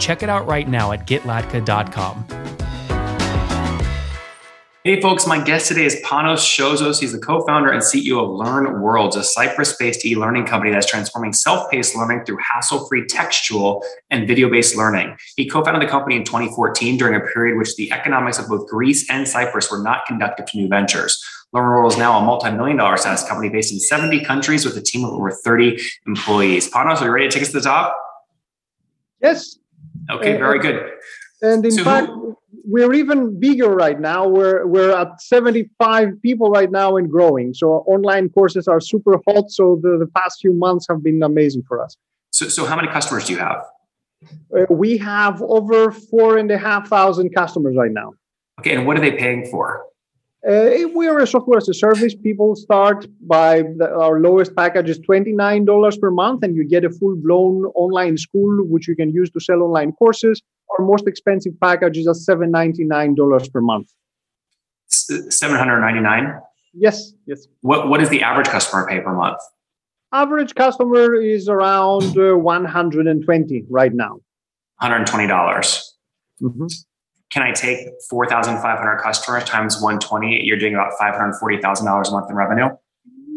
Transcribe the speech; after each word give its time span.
Check 0.00 0.24
it 0.24 0.28
out 0.28 0.46
right 0.46 0.68
now 0.68 0.92
at 0.92 1.06
getlatka.com. 1.06 2.26
Hey, 4.82 4.98
folks, 4.98 5.26
my 5.26 5.44
guest 5.44 5.68
today 5.68 5.84
is 5.84 5.96
Panos 5.96 6.38
Siozos. 6.38 7.00
He's 7.00 7.12
the 7.12 7.18
co 7.18 7.44
founder 7.46 7.70
and 7.70 7.82
CEO 7.82 8.24
of 8.24 8.30
Learn 8.30 8.80
Worlds, 8.80 9.14
a 9.14 9.22
Cyprus 9.22 9.76
based 9.76 10.06
e 10.06 10.16
learning 10.16 10.46
company 10.46 10.72
that's 10.72 10.86
transforming 10.86 11.34
self 11.34 11.70
paced 11.70 11.94
learning 11.94 12.24
through 12.24 12.38
hassle 12.38 12.88
free 12.88 13.04
textual 13.06 13.84
and 14.08 14.26
video 14.26 14.48
based 14.48 14.74
learning. 14.74 15.18
He 15.36 15.46
co 15.46 15.62
founded 15.62 15.86
the 15.86 15.90
company 15.90 16.16
in 16.16 16.24
2014 16.24 16.96
during 16.96 17.14
a 17.14 17.20
period 17.20 17.58
which 17.58 17.76
the 17.76 17.92
economics 17.92 18.38
of 18.38 18.48
both 18.48 18.66
Greece 18.68 19.08
and 19.10 19.28
Cyprus 19.28 19.70
were 19.70 19.82
not 19.82 20.06
conducive 20.06 20.46
to 20.46 20.56
new 20.56 20.66
ventures. 20.66 21.22
Learn 21.52 21.66
World 21.66 21.92
is 21.92 21.98
now 21.98 22.18
a 22.18 22.24
multi 22.24 22.50
million 22.50 22.78
dollar 22.78 22.96
SaaS 22.96 23.22
company 23.22 23.50
based 23.50 23.74
in 23.74 23.80
70 23.80 24.24
countries 24.24 24.64
with 24.64 24.78
a 24.78 24.80
team 24.80 25.04
of 25.04 25.10
over 25.10 25.30
30 25.30 25.78
employees. 26.06 26.70
Panos, 26.70 27.02
are 27.02 27.04
you 27.04 27.10
ready 27.10 27.28
to 27.28 27.34
take 27.34 27.42
us 27.42 27.48
to 27.48 27.58
the 27.58 27.60
top? 27.60 27.94
Yes. 29.20 29.59
Okay, 30.10 30.36
very 30.36 30.58
good. 30.58 30.90
And 31.42 31.64
in 31.64 31.72
so 31.72 31.84
fact, 31.84 32.08
who, 32.08 32.36
we're 32.64 32.92
even 32.92 33.38
bigger 33.38 33.70
right 33.70 33.98
now. 33.98 34.28
We're 34.28 34.66
we're 34.66 34.96
at 34.96 35.20
75 35.22 36.20
people 36.22 36.50
right 36.50 36.70
now 36.70 36.96
and 36.96 37.10
growing. 37.10 37.54
So 37.54 37.84
online 37.86 38.28
courses 38.30 38.68
are 38.68 38.80
super 38.80 39.18
hot. 39.26 39.50
So 39.50 39.80
the, 39.82 39.96
the 39.98 40.06
past 40.14 40.40
few 40.40 40.52
months 40.52 40.86
have 40.88 41.02
been 41.02 41.22
amazing 41.22 41.64
for 41.66 41.82
us. 41.82 41.96
So 42.32 42.48
so 42.48 42.66
how 42.66 42.76
many 42.76 42.88
customers 42.88 43.24
do 43.26 43.32
you 43.32 43.38
have? 43.38 43.62
Uh, 44.56 44.66
we 44.68 44.98
have 44.98 45.40
over 45.42 45.90
four 45.90 46.36
and 46.36 46.50
a 46.50 46.58
half 46.58 46.88
thousand 46.88 47.30
customers 47.34 47.74
right 47.76 47.92
now. 47.92 48.12
Okay, 48.60 48.74
and 48.74 48.86
what 48.86 48.96
are 48.98 49.00
they 49.00 49.12
paying 49.12 49.46
for? 49.46 49.86
Uh, 50.48 50.88
we 50.94 51.06
are 51.06 51.18
a 51.18 51.26
software 51.26 51.58
as 51.58 51.68
a 51.68 51.74
service. 51.74 52.14
People 52.14 52.56
start 52.56 53.06
by 53.26 53.62
the, 53.76 53.90
our 53.92 54.20
lowest 54.20 54.56
package 54.56 54.88
is 54.88 54.98
$29 55.00 56.00
per 56.00 56.10
month, 56.10 56.42
and 56.42 56.56
you 56.56 56.66
get 56.66 56.82
a 56.82 56.90
full 56.90 57.14
blown 57.16 57.66
online 57.74 58.16
school, 58.16 58.64
which 58.66 58.88
you 58.88 58.96
can 58.96 59.10
use 59.10 59.30
to 59.30 59.40
sell 59.40 59.62
online 59.62 59.92
courses. 59.92 60.40
Our 60.78 60.86
most 60.86 61.06
expensive 61.06 61.52
package 61.60 61.98
is 61.98 62.08
at 62.08 62.16
$799 62.16 63.52
per 63.52 63.60
month. 63.60 63.90
799 64.88 66.40
Yes, 66.72 67.12
yes. 67.26 67.46
What, 67.62 67.88
what 67.88 68.00
does 68.00 68.08
the 68.08 68.22
average 68.22 68.46
customer 68.46 68.86
pay 68.88 69.00
per 69.00 69.12
month? 69.12 69.38
Average 70.12 70.54
customer 70.54 71.14
is 71.16 71.48
around 71.48 72.16
uh, 72.16 72.36
120 72.36 73.64
right 73.68 73.92
now. 73.92 74.20
120. 74.78 75.26
dollars 75.26 75.94
mm-hmm 76.40 76.66
can 77.30 77.42
I 77.42 77.52
take 77.52 77.88
4,500 78.08 78.98
customers 78.98 79.44
times 79.44 79.80
120? 79.80 80.42
You're 80.44 80.58
doing 80.58 80.74
about 80.74 80.92
$540,000 81.00 82.08
a 82.08 82.10
month 82.10 82.30
in 82.30 82.36
revenue. 82.36 82.68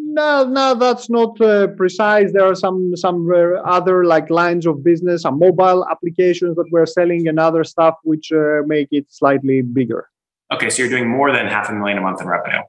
No, 0.06 0.46
no, 0.46 0.76
that's 0.76 1.10
not 1.10 1.40
uh, 1.42 1.68
precise. 1.68 2.32
There 2.34 2.46
are 2.46 2.54
some 2.54 2.96
some 2.96 3.32
uh, 3.32 3.62
other 3.62 4.06
like 4.06 4.30
lines 4.30 4.68
of 4.68 4.84
business, 4.84 5.24
some 5.24 5.40
mobile 5.40 5.88
applications 5.90 6.56
that 6.56 6.66
we're 6.72 6.86
selling, 6.86 7.28
and 7.28 7.40
other 7.40 7.64
stuff 7.64 7.96
which 8.04 8.32
uh, 8.32 8.62
make 8.68 8.90
it 8.92 9.12
slightly 9.12 9.64
bigger. 9.64 10.10
Okay, 10.52 10.70
so 10.70 10.84
you're 10.84 10.92
doing 10.92 11.10
more 11.10 11.32
than 11.32 11.48
half 11.48 11.68
a 11.70 11.74
million 11.74 11.98
a 11.98 12.02
month 12.02 12.22
in 12.22 12.28
revenue. 12.28 12.62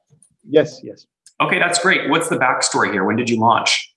Yes, 0.49 0.81
yes. 0.83 1.05
Okay, 1.39 1.59
that's 1.59 1.77
great. 1.77 2.09
What's 2.09 2.29
the 2.29 2.37
backstory 2.37 2.91
here? 2.91 3.03
When 3.03 3.15
did 3.15 3.29
you 3.29 3.39
launch? 3.39 3.93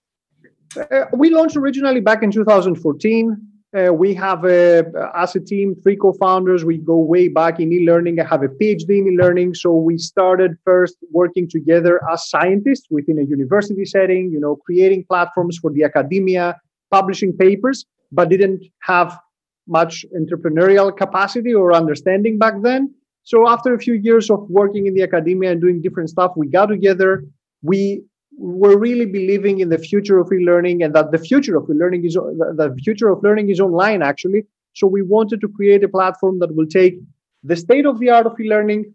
Uh, 0.76 1.06
we 1.14 1.30
launched 1.30 1.56
originally 1.56 2.00
back 2.00 2.22
in 2.22 2.30
2014. 2.30 3.47
Uh, 3.76 3.92
we 3.92 4.14
have, 4.14 4.46
a, 4.46 4.82
as 5.14 5.36
a 5.36 5.40
team, 5.40 5.76
three 5.82 5.96
co-founders. 5.96 6.64
We 6.64 6.78
go 6.78 6.96
way 6.96 7.28
back 7.28 7.60
in 7.60 7.70
e-learning. 7.70 8.18
I 8.18 8.24
have 8.24 8.42
a 8.42 8.48
PhD 8.48 8.88
in 8.88 9.12
e-learning. 9.12 9.54
So 9.54 9.74
we 9.74 9.98
started 9.98 10.56
first 10.64 10.96
working 11.12 11.48
together 11.48 12.00
as 12.10 12.30
scientists 12.30 12.86
within 12.90 13.18
a 13.18 13.24
university 13.24 13.84
setting, 13.84 14.30
you 14.30 14.40
know, 14.40 14.56
creating 14.56 15.04
platforms 15.04 15.58
for 15.58 15.70
the 15.70 15.84
academia, 15.84 16.58
publishing 16.90 17.36
papers, 17.36 17.84
but 18.10 18.30
didn't 18.30 18.64
have 18.80 19.18
much 19.66 20.06
entrepreneurial 20.18 20.96
capacity 20.96 21.52
or 21.52 21.74
understanding 21.74 22.38
back 22.38 22.54
then. 22.62 22.94
So 23.24 23.46
after 23.46 23.74
a 23.74 23.78
few 23.78 23.92
years 23.92 24.30
of 24.30 24.48
working 24.48 24.86
in 24.86 24.94
the 24.94 25.02
academia 25.02 25.52
and 25.52 25.60
doing 25.60 25.82
different 25.82 26.08
stuff, 26.08 26.32
we 26.36 26.46
got 26.46 26.66
together. 26.66 27.22
We 27.60 28.04
we're 28.38 28.78
really 28.78 29.04
believing 29.04 29.58
in 29.58 29.68
the 29.68 29.78
future 29.78 30.18
of 30.18 30.32
e-learning 30.32 30.82
and 30.82 30.94
that 30.94 31.10
the 31.10 31.18
future 31.18 31.56
of 31.56 31.68
e-learning 31.68 32.04
is 32.04 32.14
the 32.14 32.74
future 32.84 33.08
of 33.08 33.22
learning 33.22 33.50
is 33.50 33.60
online 33.60 34.00
actually. 34.00 34.44
So 34.74 34.86
we 34.86 35.02
wanted 35.02 35.40
to 35.40 35.48
create 35.48 35.82
a 35.82 35.88
platform 35.88 36.38
that 36.38 36.54
will 36.54 36.66
take 36.66 36.94
the 37.42 37.56
state 37.56 37.84
of 37.84 37.98
the 37.98 38.10
art 38.10 38.26
of 38.26 38.38
e-learning 38.40 38.94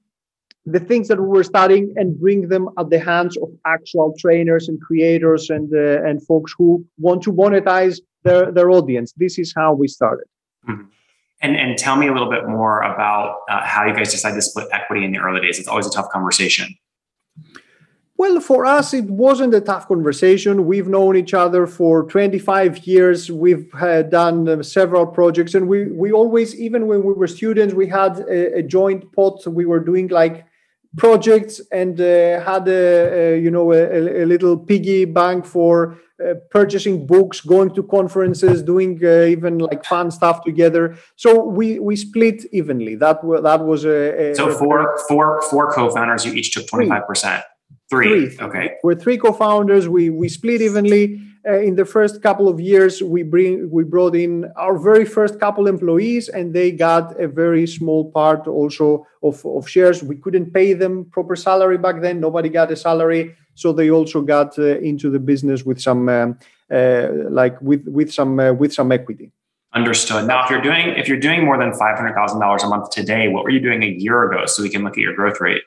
the 0.66 0.80
things 0.80 1.10
that 1.10 1.20
we 1.20 1.28
were 1.28 1.44
studying 1.44 1.94
and 1.98 2.18
bring 2.18 2.48
them 2.48 2.70
at 2.78 2.90
the 2.90 2.98
hands 2.98 3.36
of 3.36 3.50
actual 3.66 4.16
trainers 4.18 4.70
and 4.70 4.80
creators 4.80 5.50
and 5.50 5.74
uh, 5.74 6.08
and 6.08 6.26
folks 6.26 6.56
who 6.58 6.86
want 6.98 7.22
to 7.24 7.34
monetize 7.34 8.00
their 8.24 8.50
their 8.50 8.70
audience. 8.72 9.12
This 9.18 9.38
is 9.38 9.54
how 9.56 9.74
we 9.74 9.90
started. 9.90 10.26
Mm-hmm. 10.70 10.84
and 11.42 11.58
and 11.58 11.78
tell 11.78 11.98
me 11.98 12.08
a 12.08 12.14
little 12.14 12.30
bit 12.30 12.48
more 12.48 12.82
about 12.84 13.40
uh, 13.50 13.66
how 13.66 13.86
you 13.86 13.94
guys 13.94 14.12
decided 14.12 14.36
to 14.36 14.42
split 14.42 14.68
equity 14.72 15.04
in 15.04 15.12
the 15.12 15.20
early 15.20 15.42
days. 15.42 15.60
It's 15.60 15.68
always 15.68 15.86
a 15.86 15.92
tough 15.92 16.08
conversation 16.10 16.68
well, 18.24 18.40
for 18.40 18.66
us, 18.66 18.94
it 18.94 19.10
wasn't 19.26 19.54
a 19.54 19.60
tough 19.60 19.86
conversation. 19.90 20.66
We've 20.66 20.88
known 20.88 21.18
each 21.18 21.34
other 21.34 21.68
for 21.68 22.04
25 22.04 22.88
years. 22.88 23.30
We've 23.30 23.68
uh, 23.76 24.04
done 24.04 24.48
uh, 24.48 24.64
several 24.64 25.06
projects, 25.06 25.54
and 25.56 25.68
we 25.68 25.80
we 26.04 26.14
always, 26.14 26.50
even 26.68 26.88
when 26.88 27.04
we 27.04 27.14
were 27.20 27.28
students, 27.28 27.74
we 27.74 27.88
had 27.88 28.14
a, 28.20 28.60
a 28.60 28.64
joint 28.64 29.12
pot. 29.12 29.46
We 29.46 29.66
were 29.66 29.84
doing 29.92 30.08
like 30.08 30.46
projects 30.96 31.60
and 31.80 32.00
uh, 32.00 32.40
had 32.50 32.66
a, 32.68 32.84
a, 33.20 33.42
you 33.46 33.52
know 33.52 33.74
a, 33.74 34.24
a, 34.24 34.26
little 34.34 34.56
piggy 34.58 35.04
bank 35.04 35.46
for 35.46 35.98
uh, 36.24 36.36
purchasing 36.50 37.06
books, 37.06 37.42
going 37.42 37.72
to 37.76 37.84
conferences, 37.84 38.64
doing 38.64 38.92
uh, 39.04 39.36
even 39.36 39.58
like 39.58 39.84
fun 39.84 40.10
stuff 40.12 40.46
together. 40.46 40.96
So 41.18 41.30
we 41.60 41.78
we 41.88 41.98
split 41.98 42.46
evenly. 42.54 42.96
That 42.96 43.18
that 43.48 43.62
was 43.72 43.84
a, 43.84 44.34
so 44.34 44.50
four 44.62 44.98
four 45.10 45.42
four 45.50 45.66
co-founders. 45.74 46.26
You 46.26 46.32
each 46.40 46.52
took 46.54 46.68
25 46.68 47.06
percent. 47.06 47.44
Three. 47.94 48.30
three. 48.30 48.46
Okay. 48.48 48.76
We're 48.84 48.96
three 48.96 49.18
co-founders. 49.18 49.88
We 49.88 50.10
we 50.10 50.28
split 50.30 50.62
evenly. 50.62 51.22
Uh, 51.46 51.60
in 51.60 51.76
the 51.76 51.84
first 51.84 52.22
couple 52.22 52.48
of 52.48 52.58
years, 52.62 53.04
we 53.04 53.22
bring 53.22 53.70
we 53.70 53.84
brought 53.84 54.16
in 54.16 54.34
our 54.56 54.78
very 54.78 55.04
first 55.04 55.42
couple 55.42 55.68
employees, 55.68 56.30
and 56.30 56.54
they 56.54 56.72
got 56.72 57.20
a 57.20 57.28
very 57.28 57.68
small 57.68 58.10
part 58.12 58.48
also 58.48 59.06
of, 59.22 59.46
of 59.46 59.68
shares. 59.68 60.02
We 60.02 60.16
couldn't 60.16 60.54
pay 60.54 60.72
them 60.72 61.06
proper 61.12 61.36
salary 61.36 61.78
back 61.78 62.02
then. 62.02 62.22
Nobody 62.22 62.48
got 62.48 62.72
a 62.72 62.78
salary, 62.78 63.36
so 63.56 63.74
they 63.74 63.92
also 63.92 64.22
got 64.22 64.58
uh, 64.58 64.80
into 64.80 65.10
the 65.10 65.20
business 65.20 65.66
with 65.66 65.82
some 65.82 66.08
um, 66.08 66.40
uh, 66.72 67.10
like 67.30 67.62
with 67.62 67.86
with 67.88 68.10
some 68.14 68.40
uh, 68.40 68.54
with 68.54 68.72
some 68.74 68.94
equity. 68.94 69.30
Understood. 69.74 70.28
Now, 70.28 70.46
if 70.46 70.50
you're 70.50 70.62
doing 70.62 70.90
if 70.98 71.10
you're 71.10 71.20
doing 71.20 71.44
more 71.44 71.58
than 71.58 71.74
five 71.74 71.98
hundred 71.98 72.14
thousand 72.14 72.40
dollars 72.40 72.64
a 72.64 72.68
month 72.70 72.92
today, 72.92 73.28
what 73.28 73.44
were 73.44 73.50
you 73.50 73.60
doing 73.60 73.84
a 73.84 73.88
year 73.88 74.32
ago? 74.32 74.46
So 74.46 74.64
we 74.64 74.70
can 74.70 74.84
look 74.84 74.94
at 74.94 75.00
your 75.00 75.14
growth 75.14 75.42
rate. 75.42 75.64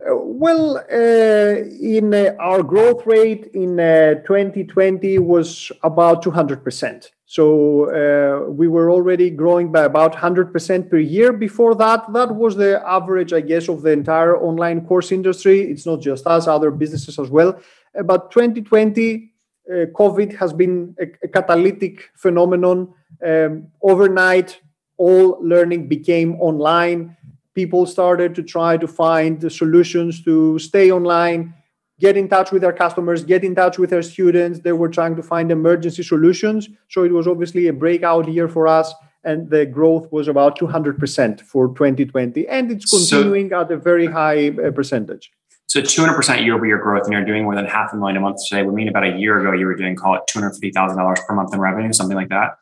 Well, 0.00 0.76
uh, 0.76 1.64
in 1.80 2.12
uh, 2.12 2.34
our 2.38 2.62
growth 2.62 3.06
rate 3.06 3.50
in 3.54 3.80
uh, 3.80 4.16
2020 4.26 5.18
was 5.18 5.72
about 5.82 6.22
200%. 6.22 7.10
So 7.24 7.90
uh, 7.90 8.50
we 8.50 8.68
were 8.68 8.90
already 8.90 9.30
growing 9.30 9.72
by 9.72 9.84
about 9.84 10.14
100% 10.14 10.90
per 10.90 10.98
year 10.98 11.32
before 11.32 11.74
that. 11.76 12.12
That 12.12 12.34
was 12.34 12.56
the 12.56 12.82
average, 12.86 13.32
I 13.32 13.40
guess, 13.40 13.68
of 13.68 13.82
the 13.82 13.90
entire 13.90 14.36
online 14.36 14.86
course 14.86 15.10
industry. 15.12 15.62
It's 15.62 15.86
not 15.86 16.00
just 16.00 16.26
us, 16.26 16.46
other 16.46 16.70
businesses 16.70 17.18
as 17.18 17.30
well. 17.30 17.58
Uh, 17.98 18.02
but 18.02 18.30
2020, 18.30 19.32
uh, 19.68 19.72
COVID 19.86 20.36
has 20.36 20.52
been 20.52 20.94
a, 21.00 21.06
a 21.24 21.28
catalytic 21.28 22.10
phenomenon. 22.16 22.92
Um, 23.26 23.68
overnight, 23.82 24.60
all 24.98 25.38
learning 25.42 25.88
became 25.88 26.36
online 26.36 27.16
people 27.56 27.86
started 27.86 28.34
to 28.36 28.42
try 28.42 28.76
to 28.76 28.86
find 28.86 29.40
the 29.40 29.50
solutions 29.50 30.22
to 30.22 30.58
stay 30.58 30.92
online 30.92 31.54
get 31.98 32.16
in 32.16 32.28
touch 32.28 32.52
with 32.52 32.62
their 32.62 32.72
customers 32.72 33.24
get 33.24 33.42
in 33.42 33.54
touch 33.54 33.78
with 33.78 33.90
their 33.90 34.02
students. 34.02 34.60
They 34.60 34.72
were 34.72 34.88
trying 34.88 35.16
to 35.16 35.22
find 35.22 35.50
emergency 35.50 36.02
solutions. 36.02 36.68
So 36.88 37.04
it 37.04 37.12
was 37.12 37.26
obviously 37.26 37.68
a 37.68 37.72
breakout 37.72 38.28
year 38.28 38.48
for 38.48 38.68
us 38.68 38.94
and 39.24 39.50
the 39.50 39.64
growth 39.66 40.12
was 40.12 40.28
about 40.28 40.58
200% 40.58 41.40
for 41.40 41.68
2020 41.68 42.46
and 42.48 42.70
it's 42.70 42.90
continuing 42.90 43.48
so, 43.50 43.60
at 43.60 43.70
a 43.70 43.76
very 43.76 44.06
high 44.06 44.48
uh, 44.48 44.70
percentage. 44.70 45.32
So 45.68 45.80
200% 45.80 46.44
year 46.44 46.54
over 46.54 46.66
year 46.66 46.78
growth 46.78 47.04
and 47.04 47.12
you're 47.12 47.24
doing 47.24 47.44
more 47.44 47.56
than 47.56 47.66
half 47.66 47.92
a 47.92 47.96
million 47.96 48.16
a 48.18 48.20
month 48.20 48.38
today. 48.46 48.62
Would 48.62 48.74
mean 48.74 48.88
about 48.88 49.04
a 49.04 49.16
year 49.16 49.40
ago 49.40 49.52
you 49.52 49.66
were 49.66 49.74
doing 49.74 49.96
call 49.96 50.14
it 50.14 50.22
$250000 50.30 51.26
per 51.26 51.34
month 51.34 51.54
in 51.54 51.60
revenue 51.60 51.92
something 51.92 52.16
like 52.16 52.28
that 52.28 52.58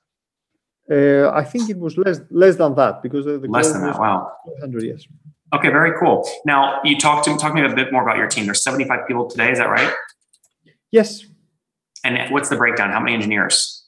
Uh, 0.91 1.31
I 1.31 1.45
think 1.45 1.71
it 1.71 1.79
was 1.79 1.97
less 1.97 2.21
less 2.31 2.57
than 2.57 2.75
that 2.75 3.03
because 3.03 3.25
the, 3.25 3.39
the 3.39 3.49
less 3.49 3.73
than 3.73 3.83
that. 3.83 3.99
Wow. 3.99 4.33
100 4.45 4.83
yes. 4.83 5.07
Okay, 5.55 5.69
very 5.69 5.93
cool. 5.99 6.29
Now 6.45 6.81
you 6.85 6.99
talked 6.99 7.25
to 7.27 7.37
talk 7.37 7.55
to 7.55 7.63
me 7.63 7.65
a 7.65 7.75
bit 7.75 7.93
more 7.93 8.03
about 8.03 8.17
your 8.17 8.27
team. 8.27 8.45
There's 8.45 8.63
75 8.63 9.07
people 9.07 9.29
today. 9.31 9.51
Is 9.51 9.59
that 9.59 9.71
right? 9.71 9.93
Yes. 10.91 11.25
And 12.05 12.31
what's 12.31 12.51
the 12.51 12.57
breakdown? 12.57 12.91
How 12.91 13.01
many 13.01 13.15
engineers? 13.15 13.87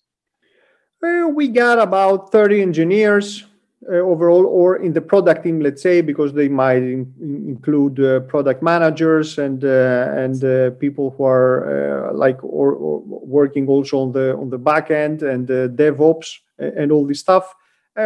Well, 1.02 1.32
we 1.32 1.48
got 1.48 1.78
about 1.78 2.32
30 2.32 2.62
engineers 2.62 3.44
uh, 3.88 3.96
overall, 3.96 4.46
or 4.46 4.76
in 4.76 4.92
the 4.94 5.00
product 5.00 5.44
team, 5.44 5.60
let's 5.60 5.82
say, 5.82 6.00
because 6.00 6.32
they 6.32 6.48
might 6.48 6.82
in, 6.82 7.12
include 7.20 8.00
uh, 8.00 8.20
product 8.20 8.62
managers 8.62 9.38
and 9.38 9.64
uh, 9.64 10.12
and 10.16 10.42
uh, 10.42 10.70
people 10.80 11.14
who 11.16 11.24
are 11.24 12.08
uh, 12.08 12.12
like 12.14 12.42
or, 12.42 12.72
or, 12.72 13.02
working 13.04 13.68
also 13.68 13.98
on 13.98 14.12
the 14.12 14.34
on 14.36 14.48
the 14.50 14.58
back 14.58 14.90
end 14.90 15.22
and 15.22 15.50
uh, 15.50 15.68
DevOps 15.68 16.38
and 16.58 16.90
all 16.90 17.06
this 17.06 17.20
stuff. 17.20 17.54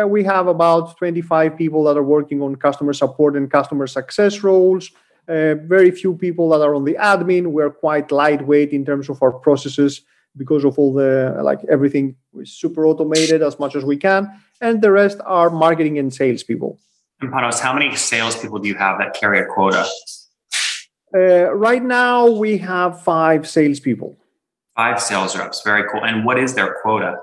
we 0.07 0.25
have 0.25 0.47
about 0.49 0.97
25 0.99 1.57
people 1.57 1.85
that 1.85 1.97
are 1.97 2.09
working 2.17 2.43
on 2.43 2.57
customer 2.57 2.93
support 2.93 3.37
and 3.37 3.51
customer 3.51 3.87
success 3.87 4.43
roles. 4.43 4.91
very 5.27 5.91
few 5.91 6.15
people 6.15 6.49
that 6.51 6.63
are 6.67 6.75
on 6.75 6.85
the 6.85 6.97
admin. 7.13 7.47
We're 7.47 7.75
quite 7.87 8.11
lightweight 8.11 8.73
in 8.73 8.85
terms 8.85 9.09
of 9.09 9.23
our 9.23 9.33
processes 9.33 10.03
because 10.37 10.65
of 10.65 10.79
all 10.79 10.93
the 10.93 11.39
like 11.43 11.61
everything 11.71 12.17
is 12.39 12.53
super 12.53 12.87
automated 12.87 13.43
as 13.43 13.59
much 13.59 13.75
as 13.75 13.85
we 13.85 13.97
can 13.97 14.31
and 14.61 14.81
the 14.83 14.91
rest 14.91 15.19
are 15.25 15.51
marketing 15.51 15.99
and 15.99 16.13
sales 16.15 16.43
people 16.43 16.79
and 17.21 17.31
panos 17.33 17.61
how 17.61 17.73
many 17.73 17.95
salespeople 17.97 18.59
do 18.59 18.69
you 18.69 18.75
have 18.75 18.99
that 18.99 19.15
carry 19.15 19.41
a 19.41 19.47
quota 19.47 19.87
uh, 21.15 21.53
right 21.55 21.83
now 21.83 22.29
we 22.29 22.57
have 22.57 23.03
five 23.03 23.49
salespeople 23.49 24.17
five 24.77 25.01
sales 25.01 25.37
reps 25.37 25.63
very 25.63 25.89
cool 25.91 26.05
and 26.05 26.25
what 26.25 26.39
is 26.39 26.55
their 26.55 26.77
quota 26.83 27.19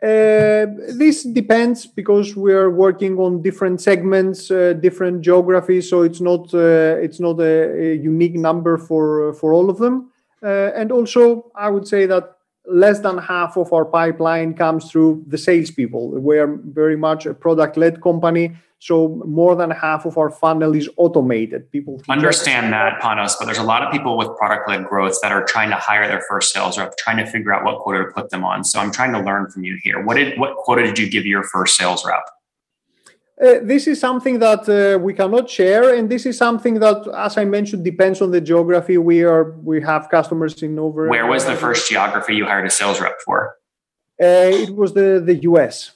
uh, 0.00 0.66
this 0.94 1.24
depends 1.24 1.84
because 1.84 2.36
we 2.36 2.52
are 2.52 2.70
working 2.70 3.18
on 3.18 3.42
different 3.42 3.80
segments, 3.80 4.48
uh, 4.48 4.72
different 4.74 5.22
geographies. 5.22 5.90
So 5.90 6.02
it's 6.02 6.20
not 6.20 6.54
uh, 6.54 6.94
it's 7.02 7.18
not 7.18 7.40
a, 7.40 7.92
a, 7.92 7.96
unique 7.96 8.36
number 8.36 8.78
for 8.78 9.34
for 9.34 9.52
all 9.52 9.68
of 9.68 9.78
them. 9.78 10.12
Uh, 10.42 10.70
and 10.74 10.92
also, 10.92 11.50
I 11.54 11.68
would 11.70 11.86
say 11.86 12.06
that 12.06 12.36
less 12.66 13.00
than 13.00 13.18
half 13.18 13.56
of 13.56 13.72
our 13.72 13.84
pipeline 13.84 14.54
comes 14.54 14.90
through 14.90 15.24
the 15.26 15.38
salespeople. 15.38 16.10
We 16.10 16.38
are 16.38 16.46
very 16.46 16.96
much 16.96 17.26
a 17.26 17.34
product-led 17.34 18.02
company, 18.02 18.56
so 18.78 19.22
more 19.26 19.56
than 19.56 19.70
half 19.70 20.04
of 20.04 20.16
our 20.18 20.30
funnel 20.30 20.74
is 20.74 20.88
automated. 20.96 21.70
People 21.72 22.00
understand 22.08 22.72
that, 22.72 23.00
Panos, 23.00 23.32
but 23.38 23.46
there's 23.46 23.58
a 23.58 23.62
lot 23.62 23.82
of 23.82 23.90
people 23.90 24.16
with 24.16 24.28
product-led 24.36 24.86
growth 24.86 25.18
that 25.22 25.32
are 25.32 25.44
trying 25.44 25.70
to 25.70 25.76
hire 25.76 26.06
their 26.06 26.22
first 26.28 26.52
sales 26.52 26.78
rep, 26.78 26.96
trying 26.96 27.16
to 27.16 27.26
figure 27.26 27.52
out 27.52 27.64
what 27.64 27.80
quota 27.80 28.04
to 28.04 28.10
put 28.12 28.30
them 28.30 28.44
on. 28.44 28.64
So 28.64 28.78
I'm 28.78 28.92
trying 28.92 29.12
to 29.12 29.20
learn 29.20 29.50
from 29.50 29.64
you 29.64 29.78
here. 29.82 30.04
What 30.04 30.16
did 30.16 30.38
what 30.38 30.56
quota 30.56 30.82
did 30.82 30.98
you 30.98 31.08
give 31.08 31.26
your 31.26 31.42
first 31.42 31.76
sales 31.76 32.04
rep? 32.06 32.22
Uh, 33.40 33.60
this 33.62 33.86
is 33.86 34.00
something 34.00 34.40
that 34.40 34.68
uh, 34.68 34.98
we 34.98 35.14
cannot 35.14 35.48
share, 35.48 35.94
and 35.94 36.10
this 36.10 36.26
is 36.26 36.36
something 36.36 36.80
that, 36.80 37.06
as 37.16 37.36
I 37.36 37.44
mentioned, 37.44 37.84
depends 37.84 38.20
on 38.20 38.32
the 38.32 38.40
geography. 38.40 38.98
We 38.98 39.22
are 39.22 39.52
we 39.62 39.80
have 39.82 40.08
customers 40.08 40.60
in 40.60 40.76
over. 40.76 41.08
Where 41.08 41.26
was 41.26 41.44
the 41.44 41.54
first 41.54 41.88
geography 41.88 42.34
you 42.34 42.46
hired 42.46 42.66
a 42.66 42.70
sales 42.70 43.00
rep 43.00 43.20
for? 43.24 43.56
Uh, 44.20 44.50
it 44.64 44.74
was 44.74 44.92
the 44.94 45.22
the 45.24 45.36
U.S. 45.50 45.92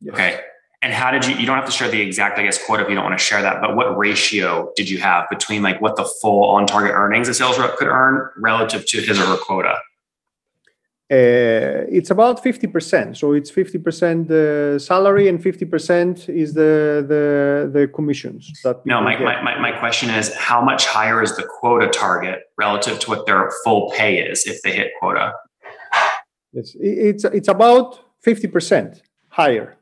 Yes. 0.00 0.14
Okay, 0.14 0.40
and 0.80 0.92
how 0.92 1.10
did 1.10 1.26
you? 1.26 1.34
You 1.34 1.44
don't 1.44 1.56
have 1.56 1.66
to 1.66 1.72
share 1.72 1.88
the 1.88 2.00
exact, 2.00 2.38
I 2.38 2.44
guess, 2.44 2.64
quota 2.64 2.84
if 2.84 2.88
you 2.88 2.94
don't 2.94 3.04
want 3.04 3.18
to 3.18 3.24
share 3.24 3.42
that. 3.42 3.60
But 3.60 3.74
what 3.74 3.98
ratio 3.98 4.70
did 4.76 4.88
you 4.88 4.98
have 4.98 5.28
between 5.28 5.62
like 5.62 5.80
what 5.80 5.96
the 5.96 6.04
full 6.04 6.44
on 6.44 6.66
target 6.66 6.92
earnings 6.94 7.26
a 7.26 7.34
sales 7.34 7.58
rep 7.58 7.76
could 7.78 7.88
earn 7.88 8.30
relative 8.36 8.86
to 8.86 9.00
his 9.00 9.18
or 9.18 9.24
her 9.24 9.38
quota? 9.38 9.80
Uh, 11.08 11.86
it's 11.88 12.10
about 12.10 12.42
50% 12.42 13.16
so 13.16 13.32
it's 13.32 13.50
50% 13.50 14.26
the 14.26 14.78
salary 14.80 15.28
and 15.28 15.40
50% 15.40 16.28
is 16.28 16.54
the 16.54 17.04
the, 17.06 17.70
the 17.72 17.86
commissions 17.88 18.50
that 18.64 18.84
no 18.84 19.00
my, 19.00 19.16
my, 19.18 19.40
my, 19.40 19.56
my 19.60 19.72
question 19.78 20.10
is 20.10 20.34
how 20.34 20.60
much 20.60 20.84
higher 20.86 21.22
is 21.22 21.36
the 21.36 21.44
quota 21.44 21.86
target 21.88 22.40
relative 22.58 22.98
to 22.98 23.10
what 23.10 23.24
their 23.26 23.52
full 23.62 23.92
pay 23.96 24.18
is 24.20 24.46
if 24.46 24.60
they 24.62 24.72
hit 24.72 24.88
quota? 24.98 25.32
It's 26.52 26.74
it's, 26.80 27.24
it's 27.24 27.48
about 27.48 28.00
50% 28.26 29.00
higher 29.28 29.75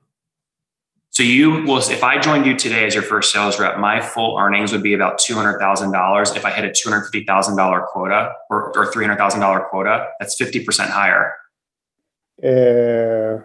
so 1.14 1.22
you 1.22 1.62
will, 1.62 1.78
if 1.78 2.02
I 2.02 2.18
joined 2.18 2.44
you 2.44 2.56
today 2.56 2.84
as 2.86 2.94
your 2.94 3.04
first 3.04 3.32
sales 3.32 3.60
rep, 3.60 3.78
my 3.78 4.00
full 4.00 4.36
earnings 4.36 4.72
would 4.72 4.82
be 4.82 4.94
about 4.94 5.18
two 5.18 5.36
hundred 5.36 5.60
thousand 5.60 5.92
dollars. 5.92 6.32
If 6.34 6.44
I 6.44 6.50
hit 6.50 6.64
a 6.64 6.72
two 6.72 6.90
hundred 6.90 7.04
fifty 7.04 7.24
thousand 7.24 7.56
dollar 7.56 7.86
quota 7.88 8.32
or, 8.50 8.76
or 8.76 8.92
three 8.92 9.04
hundred 9.04 9.18
thousand 9.18 9.40
dollar 9.40 9.60
quota, 9.70 10.08
that's 10.18 10.34
fifty 10.34 10.64
percent 10.64 10.90
higher. 10.90 11.34
Uh, 12.42 13.44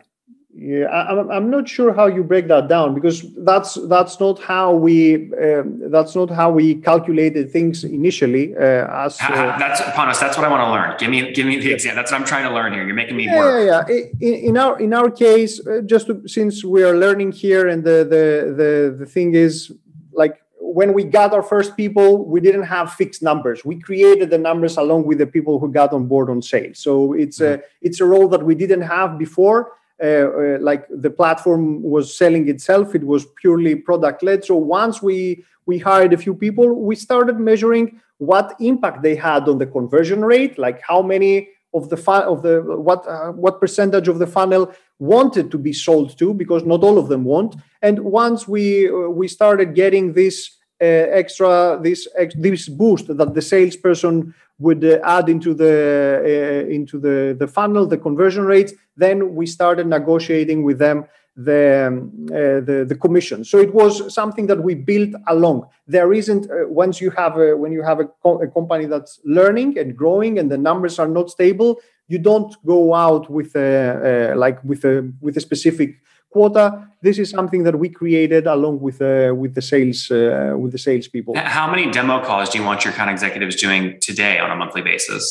yeah, 0.61 0.85
I, 0.87 1.35
I'm 1.35 1.49
not 1.49 1.69
sure 1.69 1.93
how 1.93 2.07
you 2.07 2.21
break 2.21 2.49
that 2.49 2.67
down 2.67 2.93
because 2.93 3.33
that's 3.45 3.75
that's 3.87 4.19
not 4.19 4.41
how 4.41 4.73
we 4.73 5.31
um, 5.41 5.89
that's 5.89 6.15
not 6.15 6.29
how 6.29 6.51
we 6.51 6.75
calculated 6.75 7.49
things 7.49 7.85
initially. 7.85 8.57
Uh, 8.57 9.05
as 9.05 9.17
uh, 9.21 9.55
that's 9.57 9.79
Panos, 9.79 10.19
that's 10.19 10.37
what 10.37 10.45
I 10.45 10.49
want 10.49 10.61
to 10.67 10.71
learn. 10.71 10.97
Give 10.99 11.09
me 11.09 11.31
give 11.31 11.47
me 11.47 11.59
the 11.59 11.71
example. 11.71 11.95
That's 11.95 12.11
what 12.11 12.19
I'm 12.19 12.27
trying 12.27 12.43
to 12.43 12.53
learn 12.53 12.73
here. 12.73 12.83
You're 12.85 12.93
making 12.93 13.15
me 13.15 13.25
yeah, 13.25 13.37
work. 13.37 13.67
Yeah, 13.89 13.95
yeah. 13.95 14.27
In, 14.27 14.33
in 14.49 14.57
our 14.57 14.79
in 14.81 14.93
our 14.93 15.09
case, 15.09 15.65
uh, 15.65 15.81
just 15.85 16.07
to, 16.07 16.27
since 16.27 16.65
we 16.65 16.83
are 16.83 16.95
learning 16.95 17.31
here, 17.31 17.69
and 17.69 17.81
the 17.81 17.99
the 18.03 18.53
the 18.59 18.95
the 18.99 19.05
thing 19.05 19.35
is 19.35 19.71
like 20.11 20.41
when 20.59 20.91
we 20.91 21.05
got 21.05 21.31
our 21.33 21.41
first 21.41 21.77
people, 21.77 22.25
we 22.25 22.41
didn't 22.41 22.63
have 22.63 22.91
fixed 22.93 23.23
numbers. 23.23 23.63
We 23.63 23.79
created 23.79 24.29
the 24.29 24.37
numbers 24.37 24.75
along 24.75 25.05
with 25.05 25.19
the 25.19 25.27
people 25.27 25.57
who 25.57 25.71
got 25.71 25.93
on 25.93 26.07
board 26.07 26.29
on 26.29 26.41
sales. 26.41 26.79
So 26.79 27.13
it's 27.13 27.39
mm-hmm. 27.39 27.61
a 27.61 27.65
it's 27.81 28.01
a 28.01 28.05
role 28.05 28.27
that 28.27 28.43
we 28.43 28.55
didn't 28.55 28.81
have 28.81 29.17
before 29.17 29.78
uh, 30.01 30.05
uh, 30.05 30.57
like 30.61 30.85
the 30.89 31.09
platform 31.09 31.81
was 31.81 32.15
selling 32.15 32.47
itself 32.49 32.95
it 32.95 33.03
was 33.03 33.25
purely 33.41 33.75
product 33.75 34.23
led 34.23 34.43
so 34.43 34.55
once 34.55 35.01
we 35.01 35.43
we 35.65 35.77
hired 35.77 36.13
a 36.13 36.17
few 36.17 36.33
people 36.33 36.67
we 36.73 36.95
started 36.95 37.39
measuring 37.39 37.99
what 38.17 38.55
impact 38.59 39.01
they 39.01 39.15
had 39.15 39.47
on 39.47 39.57
the 39.57 39.65
conversion 39.65 40.23
rate 40.23 40.57
like 40.57 40.81
how 40.81 41.01
many 41.01 41.49
of 41.73 41.89
the 41.89 41.97
fu- 41.97 42.11
of 42.11 42.41
the 42.41 42.61
what 42.61 43.07
uh, 43.07 43.31
what 43.31 43.59
percentage 43.59 44.07
of 44.07 44.19
the 44.19 44.27
funnel 44.27 44.73
wanted 44.99 45.51
to 45.51 45.57
be 45.57 45.73
sold 45.73 46.17
to 46.17 46.33
because 46.33 46.63
not 46.65 46.83
all 46.83 46.97
of 46.97 47.07
them 47.07 47.23
want. 47.23 47.55
And 47.81 47.99
once 47.99 48.47
we 48.47 48.89
uh, 48.89 49.09
we 49.09 49.27
started 49.27 49.75
getting 49.75 50.13
this 50.13 50.57
extra 50.81 51.79
this 51.81 52.07
this 52.35 52.69
boost 52.69 53.07
that 53.07 53.33
the 53.33 53.41
salesperson 53.41 54.33
would 54.59 54.83
uh, 54.83 54.99
add 55.03 55.29
into 55.29 55.53
the 55.53 55.75
uh, 56.23 56.69
into 56.71 56.99
the 56.99 57.35
the 57.37 57.47
funnel 57.47 57.85
the 57.85 57.97
conversion 57.97 58.45
rates 58.45 58.73
then 58.95 59.35
we 59.35 59.45
started 59.45 59.87
negotiating 59.87 60.63
with 60.63 60.79
them 60.79 61.05
the, 61.35 61.87
um, 61.87 62.27
uh, 62.31 62.59
the 62.67 62.85
the 62.85 62.95
commission. 62.95 63.45
So 63.45 63.59
it 63.59 63.73
was 63.73 64.13
something 64.13 64.47
that 64.47 64.61
we 64.61 64.75
built 64.75 65.11
along. 65.27 65.69
There 65.87 66.11
isn't 66.11 66.51
uh, 66.51 66.67
once 66.67 66.99
you 66.99 67.11
have 67.11 67.37
a 67.37 67.55
when 67.55 67.71
you 67.71 67.81
have 67.81 68.01
a, 68.01 68.05
co- 68.23 68.41
a, 68.41 68.47
company 68.47 68.85
that's 68.87 69.21
learning 69.23 69.77
and 69.77 69.95
growing 69.95 70.37
and 70.37 70.51
the 70.51 70.57
numbers 70.57 70.99
are 70.99 71.07
not 71.07 71.29
stable 71.29 71.79
you 72.09 72.17
don't 72.17 72.53
go 72.65 72.93
out 72.93 73.29
with 73.29 73.55
a, 73.55 74.31
uh, 74.33 74.37
like 74.37 74.61
with 74.63 74.83
a 74.83 75.09
with 75.21 75.37
a 75.37 75.39
specific 75.39 76.01
quota. 76.29 76.87
This 77.01 77.17
is 77.17 77.29
something 77.29 77.63
that 77.63 77.79
we 77.79 77.89
created 77.89 78.45
along 78.47 78.81
with 78.81 79.01
uh, 79.01 79.33
with 79.35 79.55
the 79.55 79.61
sales 79.61 80.11
uh, 80.11 80.53
with 80.57 80.71
the 80.71 80.77
sales 80.77 81.07
people. 81.07 81.33
How 81.37 81.69
many 81.69 81.89
demo 81.89 82.23
calls 82.23 82.49
do 82.49 82.57
you 82.59 82.65
want 82.65 82.83
your 82.83 82.93
account 82.93 83.09
executives 83.09 83.55
doing 83.55 83.97
today 84.01 84.39
on 84.39 84.51
a 84.51 84.55
monthly 84.55 84.81
basis? 84.81 85.23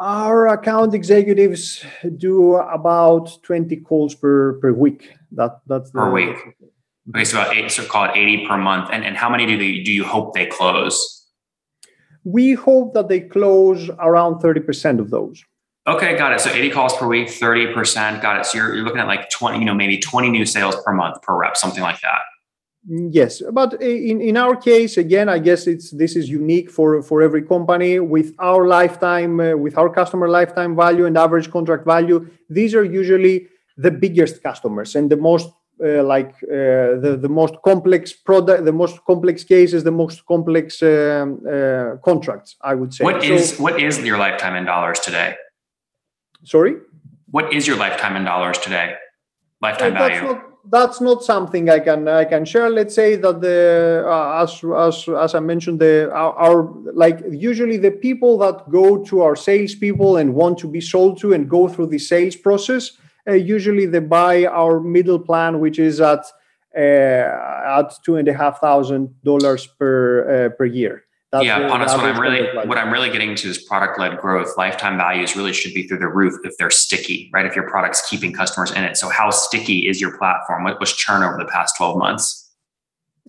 Our 0.00 0.48
account 0.48 0.94
executives 0.94 1.84
do 2.16 2.56
about 2.56 3.30
twenty 3.42 3.76
calls 3.76 4.14
per 4.14 4.54
per 4.60 4.72
week. 4.72 5.10
That 5.32 5.60
that's 5.66 5.90
per 5.90 6.06
the, 6.06 6.10
week. 6.10 6.36
Okay, 7.10 7.24
so 7.24 7.40
about 7.40 7.54
eight, 7.56 7.70
so 7.70 7.84
call 7.84 8.04
it 8.04 8.16
eighty 8.16 8.46
per 8.46 8.56
month. 8.56 8.88
And 8.92 9.04
and 9.04 9.16
how 9.16 9.28
many 9.28 9.46
do 9.46 9.58
they 9.58 9.82
do 9.82 9.92
you 9.92 10.04
hope 10.04 10.34
they 10.34 10.46
close? 10.46 10.96
We 12.24 12.54
hope 12.54 12.94
that 12.94 13.08
they 13.08 13.20
close 13.20 13.90
around 13.98 14.40
thirty 14.40 14.60
percent 14.60 14.98
of 14.98 15.10
those. 15.10 15.44
Okay, 15.86 16.16
got 16.16 16.32
it. 16.32 16.40
So 16.40 16.50
80 16.50 16.70
calls 16.70 16.96
per 16.96 17.08
week, 17.08 17.28
30%. 17.28 18.22
Got 18.22 18.38
it. 18.38 18.46
So 18.46 18.58
you're, 18.58 18.74
you're 18.74 18.84
looking 18.84 19.00
at 19.00 19.08
like 19.08 19.30
20, 19.30 19.58
you 19.58 19.64
know, 19.64 19.74
maybe 19.74 19.98
20 19.98 20.30
new 20.30 20.46
sales 20.46 20.76
per 20.84 20.92
month 20.92 21.20
per 21.22 21.36
rep, 21.36 21.56
something 21.56 21.82
like 21.82 22.00
that. 22.02 22.20
Yes, 22.88 23.40
but 23.52 23.80
in, 23.80 24.20
in 24.20 24.36
our 24.36 24.56
case, 24.56 24.96
again, 24.96 25.28
I 25.28 25.38
guess 25.38 25.68
it's 25.68 25.92
this 25.92 26.16
is 26.16 26.28
unique 26.28 26.68
for 26.68 27.00
for 27.00 27.22
every 27.22 27.42
company 27.42 28.00
with 28.00 28.34
our 28.40 28.66
lifetime, 28.66 29.38
uh, 29.38 29.54
with 29.54 29.78
our 29.78 29.88
customer 29.88 30.28
lifetime 30.28 30.74
value 30.74 31.06
and 31.06 31.16
average 31.16 31.48
contract 31.48 31.84
value. 31.84 32.28
These 32.50 32.74
are 32.74 32.82
usually 32.82 33.46
the 33.76 33.92
biggest 33.92 34.42
customers 34.42 34.96
and 34.96 35.08
the 35.08 35.16
most 35.16 35.48
uh, 35.84 36.02
like 36.02 36.34
uh, 36.42 36.98
the 37.04 37.16
the 37.22 37.28
most 37.28 37.54
complex 37.64 38.12
product, 38.12 38.64
the 38.64 38.72
most 38.72 38.98
complex 39.04 39.44
cases, 39.44 39.84
the 39.84 39.92
most 39.92 40.26
complex 40.26 40.82
um, 40.82 41.40
uh, 41.46 41.98
contracts. 42.04 42.56
I 42.62 42.74
would 42.74 42.92
say. 42.92 43.04
What 43.04 43.22
so, 43.22 43.32
is 43.32 43.60
what 43.60 43.80
is 43.80 44.00
your 44.00 44.18
lifetime 44.18 44.56
in 44.56 44.64
dollars 44.64 44.98
today? 44.98 45.36
Sorry? 46.44 46.74
What 47.30 47.52
is 47.52 47.66
your 47.66 47.76
lifetime 47.76 48.16
in 48.16 48.24
dollars 48.24 48.58
today? 48.58 48.94
Lifetime 49.60 49.94
that's 49.94 50.18
value? 50.18 50.34
Not, 50.34 50.70
that's 50.70 51.00
not 51.00 51.24
something 51.24 51.70
I 51.70 51.78
can 51.78 52.08
I 52.08 52.24
can 52.24 52.44
share. 52.44 52.68
Let's 52.68 52.94
say 52.94 53.16
that 53.16 53.40
the 53.40 54.04
uh, 54.06 54.42
as 54.42 54.62
as 54.64 55.08
as 55.08 55.34
I 55.34 55.40
mentioned 55.40 55.80
the 55.80 56.10
our, 56.12 56.32
our, 56.34 56.62
like 56.92 57.20
usually 57.30 57.78
the 57.78 57.90
people 57.90 58.38
that 58.38 58.70
go 58.70 59.02
to 59.04 59.22
our 59.22 59.34
salespeople 59.34 60.18
and 60.18 60.34
want 60.34 60.58
to 60.58 60.68
be 60.68 60.80
sold 60.80 61.18
to 61.20 61.32
and 61.32 61.48
go 61.48 61.68
through 61.68 61.86
the 61.86 61.98
sales 61.98 62.36
process 62.36 62.92
uh, 63.28 63.32
usually 63.32 63.86
they 63.86 64.00
buy 64.00 64.46
our 64.46 64.80
middle 64.80 65.18
plan, 65.18 65.60
which 65.60 65.78
is 65.78 66.00
at 66.00 66.24
uh, 66.76 66.80
at 66.80 67.92
two 68.04 68.16
and 68.16 68.26
a 68.28 68.32
half 68.32 68.60
thousand 68.60 69.14
dollars 69.22 69.66
per 69.66 70.46
uh, 70.46 70.48
per 70.56 70.64
year. 70.64 71.04
That's 71.32 71.46
yeah, 71.46 71.60
Panos, 71.60 71.96
what 71.96 72.04
I'm 72.04 72.20
really 72.20 72.46
what 72.68 72.76
I'm 72.76 72.92
really 72.92 73.08
getting 73.08 73.34
to 73.36 73.48
is 73.48 73.56
product 73.56 73.98
led 73.98 74.18
growth. 74.18 74.54
Lifetime 74.58 74.98
values 74.98 75.34
really 75.34 75.54
should 75.54 75.72
be 75.72 75.88
through 75.88 76.00
the 76.00 76.08
roof 76.08 76.34
if 76.44 76.58
they're 76.58 76.70
sticky, 76.70 77.30
right? 77.32 77.46
If 77.46 77.56
your 77.56 77.70
product's 77.70 78.06
keeping 78.06 78.34
customers 78.34 78.70
in 78.70 78.84
it. 78.84 78.98
So 78.98 79.08
how 79.08 79.30
sticky 79.30 79.88
is 79.88 79.98
your 79.98 80.18
platform? 80.18 80.62
What 80.62 80.78
was 80.78 80.92
churn 80.92 81.22
over 81.22 81.38
the 81.38 81.46
past 81.46 81.74
12 81.78 81.96
months? 81.96 82.51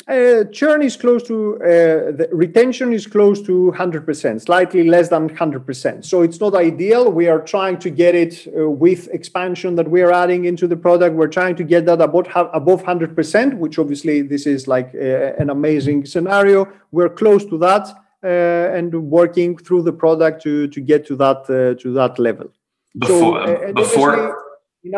Uh, 0.08 0.44
churn 0.52 0.82
is 0.82 0.98
close 0.98 1.24
to 1.24 1.56
uh, 1.62 2.12
the 2.12 2.28
retention 2.32 2.92
is 2.92 3.06
close 3.06 3.42
to 3.42 3.72
100%, 3.78 4.42
slightly 4.42 4.84
less 4.90 5.08
than 5.10 5.30
100%. 5.30 6.04
So 6.04 6.24
it's 6.24 6.42
not 6.42 6.56
ideal. 6.56 7.12
We 7.12 7.28
are 7.30 7.40
trying 7.40 7.78
to 7.78 7.90
get 7.92 8.14
it 8.16 8.48
uh, 8.48 8.70
with 8.70 9.08
expansion 9.14 9.76
that 9.76 9.90
we 9.90 10.02
are 10.02 10.12
adding 10.12 10.46
into 10.46 10.68
the 10.68 10.76
product. 10.76 11.16
We're 11.16 11.28
trying 11.28 11.56
to 11.58 11.64
get 11.64 11.86
that 11.86 12.02
above 12.02 12.28
above 12.54 12.84
100%, 12.84 13.58
which 13.60 13.78
obviously 13.78 14.24
this 14.24 14.46
is 14.46 14.68
like 14.68 14.94
uh, 14.96 15.42
an 15.42 15.50
amazing 15.52 16.06
scenario. 16.06 16.68
We're 16.92 17.10
close 17.10 17.46
to 17.46 17.58
that 17.60 17.88
uh, 18.24 18.76
and 18.78 18.94
working 19.10 19.58
through 19.58 19.84
the 19.84 19.94
product 19.94 20.42
to 20.44 20.68
to 20.68 20.82
get 20.82 21.06
to 21.08 21.16
that 21.18 21.42
uh, 21.50 21.80
to 21.82 21.94
that 21.94 22.18
level. 22.18 22.52
Before 22.98 23.46
so, 23.46 23.74
before 23.74 24.44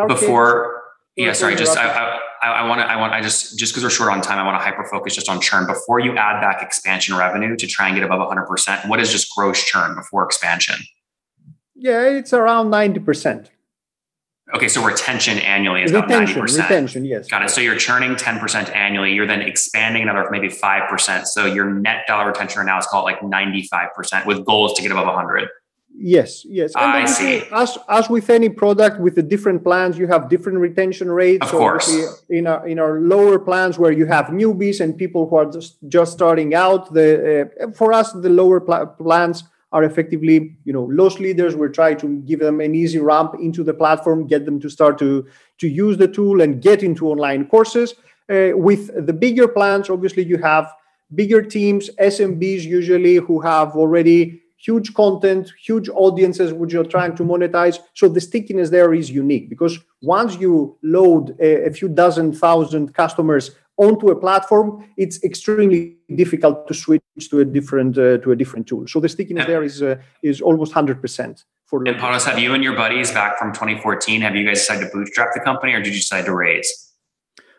before 0.08 0.82
case, 1.16 1.26
yeah, 1.26 1.34
sorry, 1.34 1.56
just 1.56 1.78
I, 1.78 2.20
I 2.46 2.60
I, 2.60 2.68
want 2.68 2.82
to, 2.82 2.86
I 2.86 2.96
want, 2.96 3.14
I 3.14 3.22
just, 3.22 3.58
just 3.58 3.74
because 3.74 3.84
we're 3.84 3.90
short 3.90 4.12
on 4.12 4.22
time, 4.22 4.38
I 4.38 4.44
want 4.44 4.60
to 4.60 4.64
hyper 4.64 4.86
focus 4.86 5.16
just 5.16 5.30
on 5.30 5.42
churn 5.42 5.66
before 5.66 6.00
you 6.00 6.16
add 6.16 6.42
back 6.42 6.62
expansion 6.62 7.16
revenue 7.16 7.56
to 7.56 7.68
try 7.68 7.88
and 7.88 7.96
get 7.96 8.04
above 8.04 8.20
100%. 8.20 8.88
What 8.88 9.00
is 9.00 9.12
just 9.12 9.34
gross 9.36 9.64
churn 9.64 9.96
before 9.96 10.24
expansion? 10.24 10.76
Yeah, 11.76 12.04
it's 12.04 12.34
around 12.34 12.72
90%. 12.72 13.50
Okay, 14.54 14.68
so 14.68 14.86
retention 14.86 15.40
annually 15.40 15.82
is 15.82 15.92
retention, 15.92 16.38
about 16.38 16.50
90%. 16.50 16.58
Retention, 16.58 17.06
yes. 17.06 17.28
Got 17.28 17.44
it. 17.44 17.50
So 17.50 17.62
you're 17.62 17.78
churning 17.78 18.12
10% 18.12 18.76
annually. 18.76 19.14
You're 19.14 19.26
then 19.26 19.42
expanding 19.42 20.04
another 20.04 20.28
maybe 20.30 20.50
5%. 20.50 21.26
So 21.26 21.46
your 21.46 21.66
net 21.66 22.06
dollar 22.08 22.28
retention 22.28 22.60
right 22.60 22.68
now 22.68 22.78
is 22.78 22.86
called 22.86 23.06
like 23.06 23.22
95% 23.22 24.26
with 24.28 24.46
goals 24.46 24.74
to 24.76 24.84
get 24.84 24.92
above 24.92 25.08
100. 25.08 25.50
Yes, 25.98 26.46
yes. 26.46 26.74
And 26.76 26.92
I 26.92 27.06
see. 27.06 27.44
As 27.52 27.78
as 27.88 28.10
with 28.10 28.30
any 28.30 28.50
product, 28.50 29.00
with 29.00 29.16
the 29.16 29.24
different 29.24 29.64
plans, 29.64 29.98
you 29.98 30.08
have 30.08 30.30
different 30.30 30.60
retention 30.60 31.10
rates. 31.10 31.46
Of 31.46 31.52
course. 31.52 31.90
In 32.30 32.48
our 32.48 32.68
in 32.68 32.80
our 32.80 33.00
lower 33.00 33.40
plans, 33.40 33.80
where 33.80 33.92
you 33.92 34.06
have 34.06 34.26
newbies 34.28 34.82
and 34.82 34.98
people 34.98 35.28
who 35.30 35.38
are 35.38 35.46
just 35.46 35.78
just 35.88 36.12
starting 36.12 36.54
out, 36.54 36.94
the 36.94 37.50
uh, 37.62 37.72
for 37.72 37.94
us 37.94 38.12
the 38.12 38.30
lower 38.30 38.60
pl- 38.60 38.88
plans 38.88 39.46
are 39.72 39.84
effectively 39.84 40.58
you 40.66 40.74
know 40.74 40.84
loss 40.84 41.20
leaders. 41.20 41.56
We're 41.56 41.70
trying 41.70 41.98
to 42.00 42.08
give 42.22 42.40
them 42.40 42.60
an 42.60 42.76
easy 42.76 43.00
ramp 43.00 43.36
into 43.40 43.64
the 43.64 43.74
platform, 43.74 44.28
get 44.28 44.46
them 44.46 44.60
to 44.62 44.70
start 44.70 44.98
to 45.00 45.26
to 45.60 45.68
use 45.68 45.98
the 45.98 46.08
tool 46.08 46.42
and 46.42 46.62
get 46.62 46.84
into 46.84 47.08
online 47.08 47.48
courses. 47.48 47.94
Uh, 48.30 48.52
with 48.54 48.90
the 49.06 49.14
bigger 49.14 49.48
plans, 49.48 49.90
obviously 49.90 50.24
you 50.24 50.38
have 50.38 50.72
bigger 51.14 51.42
teams, 51.42 51.90
SMBs 52.00 52.64
usually 52.64 53.16
who 53.16 53.40
have 53.40 53.76
already 53.76 54.42
huge 54.66 54.94
content, 54.94 55.52
huge 55.62 55.90
audiences 55.90 56.54
which 56.54 56.74
you're 56.74 56.92
trying 56.96 57.16
to 57.16 57.24
monetize. 57.24 57.80
So 57.94 58.08
the 58.08 58.22
stickiness 58.22 58.70
there 58.70 58.94
is 58.94 59.10
unique 59.12 59.50
because 59.50 59.80
once 60.02 60.36
you 60.38 60.78
load 60.82 61.36
a, 61.40 61.68
a 61.68 61.72
few 61.72 61.88
dozen 61.88 62.34
thousand 62.34 62.94
customers 62.94 63.52
onto 63.78 64.10
a 64.10 64.16
platform, 64.16 64.68
it's 64.98 65.24
extremely 65.24 65.98
difficult 66.16 66.68
to 66.68 66.74
switch 66.74 67.02
to 67.30 67.40
a 67.40 67.46
different 67.46 67.98
uh, 67.98 68.18
to 68.20 68.32
a 68.32 68.36
different 68.36 68.68
tool. 68.68 68.88
So 68.88 69.00
the 69.00 69.10
stickiness 69.10 69.44
yeah. 69.44 69.54
there 69.54 69.64
is 69.64 69.82
uh, 69.82 69.96
is 70.24 70.42
almost 70.42 70.74
hundred 70.74 71.02
percent. 71.02 71.44
For 71.66 71.84
and 71.88 71.98
Panos, 71.98 72.26
have 72.26 72.40
you 72.40 72.54
and 72.54 72.64
your 72.64 72.76
buddies 72.76 73.12
back 73.12 73.40
from 73.40 73.52
2014? 73.52 74.22
Have 74.22 74.36
you 74.36 74.46
guys 74.46 74.60
decided 74.60 74.86
to 74.86 74.92
bootstrap 74.94 75.30
the 75.34 75.40
company, 75.40 75.74
or 75.74 75.82
did 75.82 75.94
you 75.94 76.00
decide 76.00 76.26
to 76.26 76.36
raise? 76.36 76.70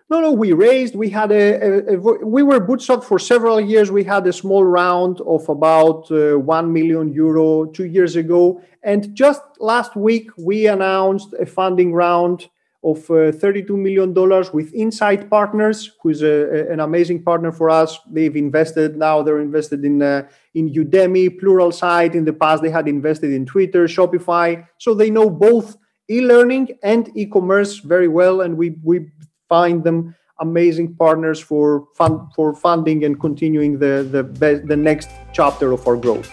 No, 0.09 0.21
no, 0.21 0.31
we 0.31 0.53
raised. 0.53 0.95
We 0.95 1.11
had 1.11 1.33
a, 1.33 1.95
a, 1.95 1.95
a, 1.95 1.99
we 1.99 2.45
were 2.45 2.61
bootstrapped 2.61 3.03
for 3.03 3.19
several 3.19 3.61
years. 3.61 3.91
We 3.91 4.05
had 4.05 4.25
a 4.29 4.33
small 4.33 4.63
round 4.63 5.21
of 5.23 5.49
about 5.49 6.09
uh, 6.13 6.39
one 6.39 6.73
million 6.73 7.13
euro 7.13 7.65
two 7.67 7.87
years 7.87 8.15
ago, 8.15 8.63
and 8.85 9.13
just 9.17 9.43
last 9.59 9.97
week 9.97 10.31
we 10.39 10.69
announced 10.69 11.35
a 11.41 11.45
funding 11.45 11.93
round 11.93 12.49
of 12.85 13.11
uh, 13.11 13.33
32 13.33 13.77
million 13.77 14.13
dollars 14.13 14.53
with 14.53 14.73
Insight 14.73 15.29
Partners, 15.29 15.91
who's 16.01 16.23
a, 16.23 16.71
an 16.71 16.79
amazing 16.79 17.25
partner 17.25 17.51
for 17.51 17.69
us. 17.69 17.99
They've 18.09 18.37
invested 18.37 18.97
now. 18.97 19.23
They're 19.23 19.41
invested 19.41 19.85
in 19.85 20.01
uh, 20.03 20.29
in 20.55 20.73
Udemy, 20.73 21.41
Pluralsight. 21.41 22.15
In 22.15 22.25
the 22.25 22.33
past, 22.33 22.63
they 22.63 22.71
had 22.71 22.87
invested 22.87 23.33
in 23.33 23.45
Twitter, 23.45 23.89
Shopify, 23.89 24.69
so 24.79 24.95
they 24.95 25.11
know 25.11 25.29
both 25.29 25.77
e-learning 26.09 26.79
and 26.85 27.11
e-commerce 27.17 27.81
very 27.81 28.07
well, 28.07 28.43
and 28.43 28.57
we 28.57 28.77
we 28.85 29.11
find 29.49 29.85
them 29.85 30.15
amazing 30.41 30.95
partners 30.95 31.41
for 31.41 31.87
fund 31.95 32.21
for 32.35 32.55
funding 32.55 33.05
and 33.05 33.19
continuing 33.19 33.79
the 33.79 34.07
the 34.11 34.23
best, 34.23 34.67
the 34.67 34.77
next 34.77 35.09
chapter 35.33 35.73
of 35.73 35.87
our 35.87 35.97
growth. 35.97 36.31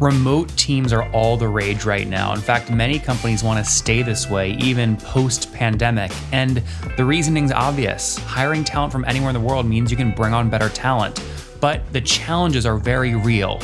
Remote 0.00 0.48
teams 0.56 0.94
are 0.94 1.10
all 1.12 1.36
the 1.36 1.46
rage 1.46 1.84
right 1.84 2.08
now. 2.08 2.32
In 2.32 2.40
fact, 2.40 2.70
many 2.70 2.98
companies 2.98 3.44
want 3.44 3.62
to 3.62 3.70
stay 3.70 4.02
this 4.02 4.30
way 4.30 4.52
even 4.52 4.96
post 4.96 5.52
pandemic. 5.52 6.10
And 6.32 6.62
the 6.96 7.04
reasoning's 7.04 7.52
obvious. 7.52 8.16
Hiring 8.16 8.64
talent 8.64 8.92
from 8.92 9.04
anywhere 9.04 9.28
in 9.28 9.34
the 9.34 9.46
world 9.46 9.66
means 9.66 9.90
you 9.90 9.98
can 9.98 10.12
bring 10.12 10.32
on 10.32 10.48
better 10.48 10.70
talent. 10.70 11.22
But 11.60 11.82
the 11.92 12.00
challenges 12.00 12.64
are 12.64 12.78
very 12.78 13.14
real. 13.14 13.60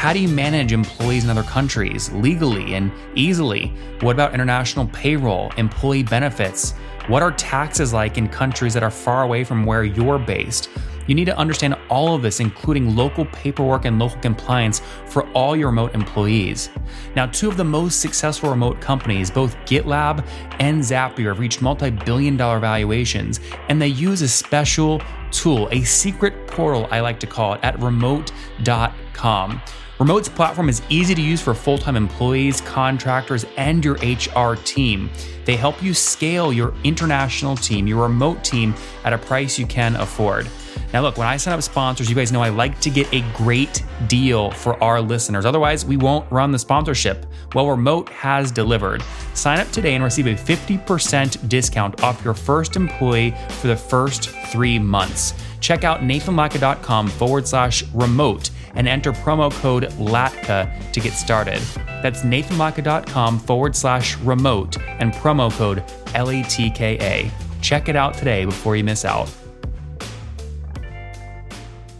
How 0.00 0.14
do 0.14 0.18
you 0.18 0.28
manage 0.28 0.72
employees 0.72 1.24
in 1.24 1.30
other 1.30 1.42
countries 1.42 2.10
legally 2.12 2.72
and 2.72 2.90
easily? 3.14 3.66
What 4.00 4.12
about 4.12 4.32
international 4.32 4.86
payroll, 4.86 5.52
employee 5.58 6.04
benefits? 6.04 6.72
What 7.08 7.22
are 7.22 7.32
taxes 7.32 7.92
like 7.92 8.16
in 8.16 8.26
countries 8.26 8.72
that 8.72 8.82
are 8.82 8.90
far 8.90 9.24
away 9.24 9.44
from 9.44 9.66
where 9.66 9.84
you're 9.84 10.18
based? 10.18 10.70
You 11.06 11.14
need 11.14 11.26
to 11.26 11.36
understand 11.36 11.76
all 11.90 12.14
of 12.14 12.22
this, 12.22 12.40
including 12.40 12.96
local 12.96 13.26
paperwork 13.26 13.84
and 13.84 13.98
local 13.98 14.18
compliance 14.20 14.80
for 15.04 15.28
all 15.32 15.54
your 15.54 15.68
remote 15.68 15.94
employees. 15.94 16.70
Now, 17.14 17.26
two 17.26 17.50
of 17.50 17.58
the 17.58 17.64
most 17.64 18.00
successful 18.00 18.48
remote 18.48 18.80
companies, 18.80 19.30
both 19.30 19.54
GitLab 19.66 20.26
and 20.60 20.80
Zapier, 20.80 21.28
have 21.28 21.40
reached 21.40 21.60
multi 21.60 21.90
billion 21.90 22.38
dollar 22.38 22.58
valuations, 22.58 23.40
and 23.68 23.82
they 23.82 23.88
use 23.88 24.22
a 24.22 24.28
special 24.28 25.02
tool, 25.30 25.68
a 25.72 25.82
secret 25.82 26.46
portal, 26.46 26.88
I 26.90 27.00
like 27.00 27.20
to 27.20 27.26
call 27.26 27.52
it, 27.52 27.60
at 27.62 27.78
remote.com. 27.80 29.60
Remote's 30.00 30.30
platform 30.30 30.70
is 30.70 30.80
easy 30.88 31.14
to 31.14 31.20
use 31.20 31.42
for 31.42 31.52
full 31.52 31.76
time 31.76 31.94
employees, 31.94 32.62
contractors, 32.62 33.44
and 33.58 33.84
your 33.84 33.96
HR 33.96 34.56
team. 34.56 35.10
They 35.44 35.56
help 35.56 35.82
you 35.82 35.92
scale 35.92 36.54
your 36.54 36.72
international 36.84 37.54
team, 37.54 37.86
your 37.86 38.04
remote 38.04 38.42
team, 38.42 38.74
at 39.04 39.12
a 39.12 39.18
price 39.18 39.58
you 39.58 39.66
can 39.66 39.96
afford. 39.96 40.48
Now, 40.94 41.02
look, 41.02 41.18
when 41.18 41.26
I 41.28 41.36
sign 41.36 41.52
up 41.52 41.62
sponsors, 41.62 42.08
you 42.08 42.16
guys 42.16 42.32
know 42.32 42.40
I 42.40 42.48
like 42.48 42.80
to 42.80 42.88
get 42.88 43.12
a 43.12 43.20
great 43.36 43.82
deal 44.06 44.50
for 44.52 44.82
our 44.82 45.02
listeners. 45.02 45.44
Otherwise, 45.44 45.84
we 45.84 45.98
won't 45.98 46.30
run 46.32 46.50
the 46.50 46.58
sponsorship. 46.58 47.26
Well, 47.54 47.68
Remote 47.68 48.08
has 48.08 48.50
delivered. 48.50 49.02
Sign 49.34 49.60
up 49.60 49.70
today 49.70 49.96
and 49.96 50.02
receive 50.02 50.26
a 50.28 50.34
50% 50.34 51.46
discount 51.46 52.02
off 52.02 52.24
your 52.24 52.32
first 52.32 52.74
employee 52.74 53.34
for 53.50 53.66
the 53.66 53.76
first 53.76 54.30
three 54.50 54.78
months. 54.78 55.34
Check 55.60 55.84
out 55.84 56.00
nathanlatka.com 56.00 57.08
forward 57.08 57.46
slash 57.46 57.84
remote 57.92 58.50
and 58.74 58.88
enter 58.88 59.12
promo 59.12 59.52
code 59.52 59.84
LATKA 59.98 60.92
to 60.92 61.00
get 61.00 61.12
started. 61.12 61.60
That's 62.02 62.22
nathanlatka.com 62.22 63.40
forward 63.40 63.76
slash 63.76 64.16
remote 64.18 64.78
and 65.00 65.12
promo 65.12 65.52
code 65.52 65.84
LATKA. 66.14 67.30
Check 67.60 67.88
it 67.88 67.96
out 67.96 68.14
today 68.14 68.44
before 68.44 68.76
you 68.76 68.84
miss 68.84 69.04
out. 69.04 69.30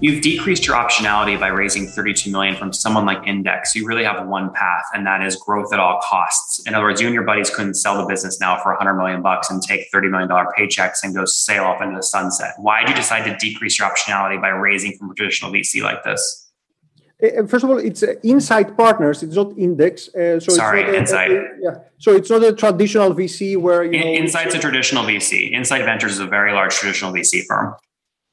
You've 0.02 0.22
decreased 0.22 0.66
your 0.66 0.76
optionality 0.76 1.38
by 1.38 1.48
raising 1.48 1.86
32 1.86 2.30
million 2.30 2.56
from 2.56 2.72
someone 2.72 3.04
like 3.04 3.26
Index. 3.26 3.76
You 3.76 3.86
really 3.86 4.02
have 4.02 4.26
one 4.26 4.50
path, 4.54 4.84
and 4.94 5.06
that 5.06 5.22
is 5.22 5.36
growth 5.36 5.74
at 5.74 5.78
all 5.78 6.00
costs. 6.02 6.66
In 6.66 6.74
other 6.74 6.86
words, 6.86 7.02
you 7.02 7.06
and 7.06 7.12
your 7.12 7.24
buddies 7.24 7.50
couldn't 7.54 7.74
sell 7.74 7.98
the 7.98 8.06
business 8.06 8.40
now 8.40 8.56
for 8.62 8.72
100 8.72 8.94
million 8.94 9.20
bucks 9.20 9.50
and 9.50 9.62
take 9.62 9.88
30 9.92 10.08
million 10.08 10.30
dollar 10.30 10.46
paychecks 10.58 11.04
and 11.04 11.14
go 11.14 11.26
sail 11.26 11.64
off 11.64 11.82
into 11.82 11.96
the 11.96 12.02
sunset. 12.02 12.54
Why 12.56 12.80
did 12.80 12.90
you 12.90 12.94
decide 12.94 13.24
to 13.24 13.36
decrease 13.36 13.78
your 13.78 13.90
optionality 13.90 14.40
by 14.40 14.48
raising 14.48 14.96
from 14.96 15.10
a 15.10 15.14
traditional 15.14 15.52
VC 15.52 15.82
like 15.82 16.02
this? 16.02 16.49
Uh, 17.22 17.46
first 17.46 17.64
of 17.64 17.70
all, 17.70 17.78
it's 17.78 18.02
uh, 18.02 18.14
Insight 18.22 18.76
Partners. 18.76 19.22
It's 19.22 19.36
not 19.36 19.56
Index. 19.58 20.08
Uh, 20.14 20.40
so 20.40 20.52
Sorry, 20.52 20.82
it's 20.82 21.12
not 21.12 21.30
a, 21.30 21.36
A, 21.36 21.44
yeah. 21.60 21.74
So 21.98 22.14
it's 22.16 22.30
not 22.30 22.42
a 22.42 22.52
traditional 22.52 23.14
VC 23.14 23.56
where 23.56 23.84
you 23.84 24.00
know. 24.00 24.06
Insight's 24.06 24.54
a 24.54 24.58
traditional 24.58 25.04
VC. 25.04 25.52
Insight 25.52 25.84
Ventures 25.84 26.12
is 26.12 26.20
a 26.20 26.26
very 26.26 26.52
large 26.52 26.74
traditional 26.74 27.12
VC 27.12 27.44
firm. 27.46 27.74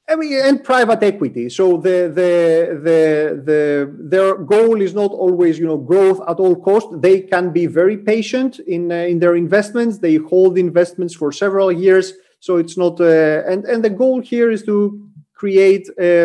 I 0.09 0.15
mean, 0.15 0.33
and 0.41 0.63
private 0.63 1.03
equity. 1.03 1.49
So 1.49 1.77
the 1.77 2.09
the 2.19 2.79
the 2.87 3.41
the 3.49 3.93
their 3.99 4.35
goal 4.35 4.81
is 4.81 4.93
not 4.93 5.11
always 5.11 5.59
you 5.59 5.65
know 5.65 5.77
growth 5.77 6.21
at 6.29 6.37
all 6.37 6.55
cost. 6.55 6.87
They 7.01 7.21
can 7.21 7.51
be 7.51 7.65
very 7.65 7.97
patient 7.97 8.59
in 8.59 8.89
uh, 8.91 8.95
in 8.95 9.19
their 9.19 9.35
investments. 9.35 9.97
They 9.97 10.15
hold 10.15 10.57
investments 10.57 11.13
for 11.13 11.33
several 11.33 11.73
years. 11.73 12.13
So 12.39 12.55
it's 12.55 12.77
not 12.77 13.01
uh, 13.01 13.43
and 13.51 13.65
and 13.65 13.83
the 13.83 13.89
goal 13.89 14.21
here 14.21 14.49
is 14.49 14.63
to 14.63 15.03
create 15.33 15.87
a, 15.99 16.23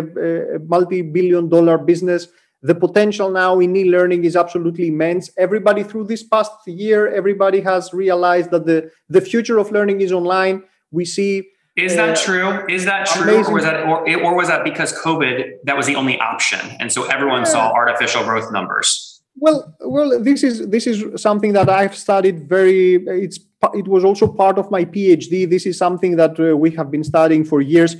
a 0.54 0.58
multi-billion 0.60 1.48
dollar 1.48 1.76
business 1.76 2.28
the 2.62 2.74
potential 2.74 3.30
now 3.30 3.58
in 3.58 3.74
e-learning 3.76 4.24
is 4.24 4.36
absolutely 4.36 4.88
immense 4.88 5.30
everybody 5.36 5.82
through 5.82 6.04
this 6.04 6.22
past 6.22 6.52
year 6.66 7.12
everybody 7.12 7.60
has 7.60 7.92
realized 7.92 8.50
that 8.50 8.66
the 8.66 8.90
the 9.08 9.20
future 9.20 9.58
of 9.58 9.72
learning 9.72 10.00
is 10.00 10.12
online 10.12 10.62
we 10.90 11.04
see 11.04 11.48
is 11.74 11.96
that 11.96 12.18
uh, 12.18 12.22
true? 12.22 12.66
Is 12.68 12.84
that 12.84 13.06
true, 13.06 13.44
or 13.46 13.54
was 13.54 13.64
that, 13.64 13.86
or, 13.86 14.06
or, 14.22 14.36
was 14.36 14.48
that 14.48 14.62
because 14.62 14.92
COVID 14.92 15.54
that 15.64 15.74
was 15.74 15.86
the 15.86 15.96
only 15.96 16.18
option, 16.20 16.60
and 16.78 16.92
so 16.92 17.06
everyone 17.06 17.40
yeah. 17.40 17.54
saw 17.54 17.72
artificial 17.72 18.22
growth 18.24 18.52
numbers? 18.52 19.22
Well, 19.36 19.74
well, 19.80 20.22
this 20.22 20.42
is 20.42 20.68
this 20.68 20.86
is 20.86 21.20
something 21.20 21.54
that 21.54 21.70
I've 21.70 21.96
studied 21.96 22.46
very. 22.46 22.96
It's 23.06 23.38
it 23.72 23.88
was 23.88 24.04
also 24.04 24.28
part 24.28 24.58
of 24.58 24.70
my 24.70 24.84
PhD. 24.84 25.48
This 25.48 25.64
is 25.64 25.78
something 25.78 26.16
that 26.16 26.38
uh, 26.38 26.56
we 26.56 26.72
have 26.72 26.90
been 26.90 27.04
studying 27.04 27.42
for 27.42 27.62
years. 27.62 27.96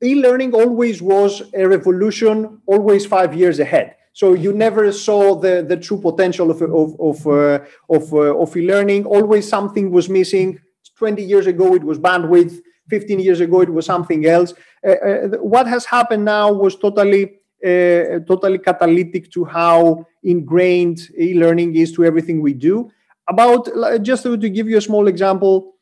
E-learning 0.00 0.54
always 0.54 1.02
was 1.02 1.42
a 1.54 1.66
revolution, 1.66 2.62
always 2.66 3.04
five 3.04 3.34
years 3.34 3.58
ahead. 3.58 3.96
So 4.20 4.34
you 4.34 4.52
never 4.52 4.90
saw 4.90 5.36
the, 5.44 5.64
the 5.70 5.76
true 5.76 6.00
potential 6.08 6.50
of 6.50 6.60
of 6.60 6.88
of 7.08 7.18
uh, 7.24 7.58
of, 7.96 8.04
uh, 8.12 8.42
of 8.42 8.56
e-learning. 8.56 9.04
Always 9.04 9.48
something 9.48 9.92
was 9.92 10.08
missing. 10.08 10.58
Twenty 10.96 11.22
years 11.22 11.46
ago, 11.46 11.66
it 11.76 11.84
was 11.84 11.98
bandwidth 12.00 12.54
15 12.88 13.20
years 13.20 13.40
ago 13.40 13.60
it 13.60 13.68
was 13.68 13.84
something 13.84 14.24
else 14.26 14.54
uh, 14.86 14.92
uh, 15.08 15.28
what 15.54 15.66
has 15.66 15.84
happened 15.84 16.24
now 16.24 16.50
was 16.50 16.74
totally 16.76 17.24
uh, 17.62 18.18
totally 18.30 18.58
catalytic 18.58 19.30
to 19.30 19.44
how 19.44 20.06
ingrained 20.22 21.00
e-learning 21.18 21.76
is 21.76 21.92
to 21.92 22.02
everything 22.02 22.40
we 22.40 22.54
do 22.54 22.90
about 23.28 23.68
just 24.02 24.22
to, 24.22 24.38
to 24.38 24.48
give 24.48 24.66
you 24.70 24.78
a 24.78 24.86
small 24.90 25.06
example 25.06 25.74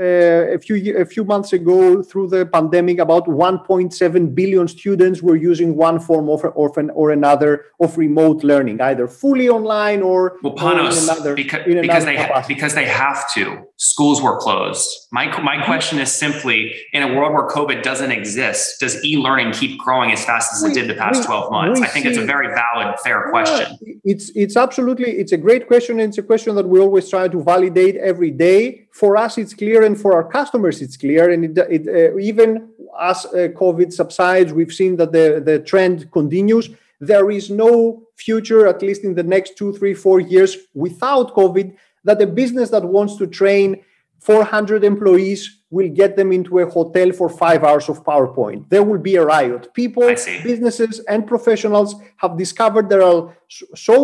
uh, 0.00 0.54
a 0.54 0.58
few 0.58 0.96
a 0.96 1.04
few 1.04 1.22
months 1.22 1.52
ago 1.52 2.02
through 2.02 2.26
the 2.26 2.46
pandemic 2.46 2.98
about 2.98 3.26
1.7 3.26 4.34
billion 4.34 4.66
students 4.66 5.20
were 5.20 5.36
using 5.36 5.76
one 5.76 6.00
form 6.00 6.30
of 6.30 6.42
or, 6.44 6.70
or 6.92 7.10
another 7.10 7.66
of 7.78 7.98
remote 7.98 8.42
learning 8.42 8.80
either 8.80 9.06
fully 9.06 9.50
online 9.50 10.00
or, 10.00 10.38
well, 10.42 10.54
Panos, 10.54 10.78
or 10.78 10.96
in 10.96 11.04
another, 11.04 11.34
because, 11.34 11.66
in 11.66 11.80
because 11.82 12.04
they 12.06 12.16
capacity. 12.16 12.54
because 12.54 12.74
they 12.74 12.86
have 12.86 13.30
to. 13.34 13.62
Schools 13.76 14.22
were 14.22 14.38
closed. 14.38 14.88
My 15.10 15.26
my 15.42 15.62
question 15.66 15.98
is 15.98 16.10
simply 16.10 16.74
in 16.94 17.02
a 17.02 17.08
world 17.14 17.34
where 17.34 17.46
covid 17.48 17.82
doesn't 17.82 18.12
exist 18.12 18.80
does 18.80 19.04
e-learning 19.04 19.52
keep 19.52 19.78
growing 19.78 20.10
as 20.12 20.24
fast 20.24 20.54
as 20.54 20.62
we, 20.62 20.70
it 20.70 20.74
did 20.74 20.88
the 20.88 20.94
past 20.94 21.20
we, 21.20 21.26
12 21.26 21.50
months? 21.50 21.80
i 21.82 21.86
think 21.86 22.04
see, 22.04 22.10
it's 22.10 22.18
a 22.18 22.24
very 22.24 22.48
valid 22.48 22.98
fair 23.00 23.28
question. 23.30 23.78
it's 24.04 24.30
it's 24.34 24.56
absolutely 24.56 25.10
it's 25.10 25.32
a 25.32 25.36
great 25.36 25.66
question 25.66 26.00
and 26.00 26.08
it's 26.08 26.18
a 26.18 26.22
question 26.22 26.54
that 26.54 26.66
we 26.66 26.80
always 26.80 27.08
try 27.10 27.28
to 27.28 27.42
validate 27.42 27.96
every 27.96 28.30
day 28.30 28.86
for 28.92 29.16
us 29.16 29.38
it's 29.38 29.54
clear 29.54 29.82
and 29.82 29.98
for 30.00 30.14
our 30.14 30.24
customers 30.24 30.80
it's 30.82 30.96
clear 30.96 31.30
and 31.30 31.44
it, 31.44 31.58
it 31.70 31.88
uh, 31.88 32.16
even 32.18 32.68
as 33.00 33.24
uh, 33.26 33.48
covid 33.54 33.92
subsides 33.92 34.52
we've 34.52 34.72
seen 34.72 34.96
that 34.96 35.12
the, 35.12 35.42
the 35.44 35.58
trend 35.60 36.10
continues. 36.12 36.68
There 37.00 37.30
is 37.32 37.50
no 37.50 38.02
future 38.14 38.68
at 38.68 38.82
least 38.82 39.02
in 39.02 39.14
the 39.14 39.24
next 39.24 39.56
two 39.56 39.72
three 39.72 39.94
four 39.94 40.20
years 40.20 40.56
without 40.74 41.34
covid 41.34 41.74
that 42.04 42.20
a 42.22 42.26
business 42.26 42.70
that 42.70 42.84
wants 42.84 43.16
to 43.16 43.26
train 43.26 43.82
400 44.22 44.84
employees 44.84 45.58
will 45.70 45.88
get 45.88 46.16
them 46.16 46.30
into 46.32 46.60
a 46.60 46.70
hotel 46.70 47.10
for 47.12 47.28
five 47.28 47.64
hours 47.64 47.88
of 47.88 48.04
PowerPoint. 48.04 48.68
There 48.68 48.84
will 48.84 48.98
be 48.98 49.16
a 49.16 49.24
riot. 49.24 49.74
People, 49.74 50.06
businesses, 50.44 51.00
and 51.08 51.26
professionals 51.26 51.96
have 52.18 52.38
discovered 52.38 52.88
there 52.88 53.02
are 53.02 53.36
so 53.74 53.96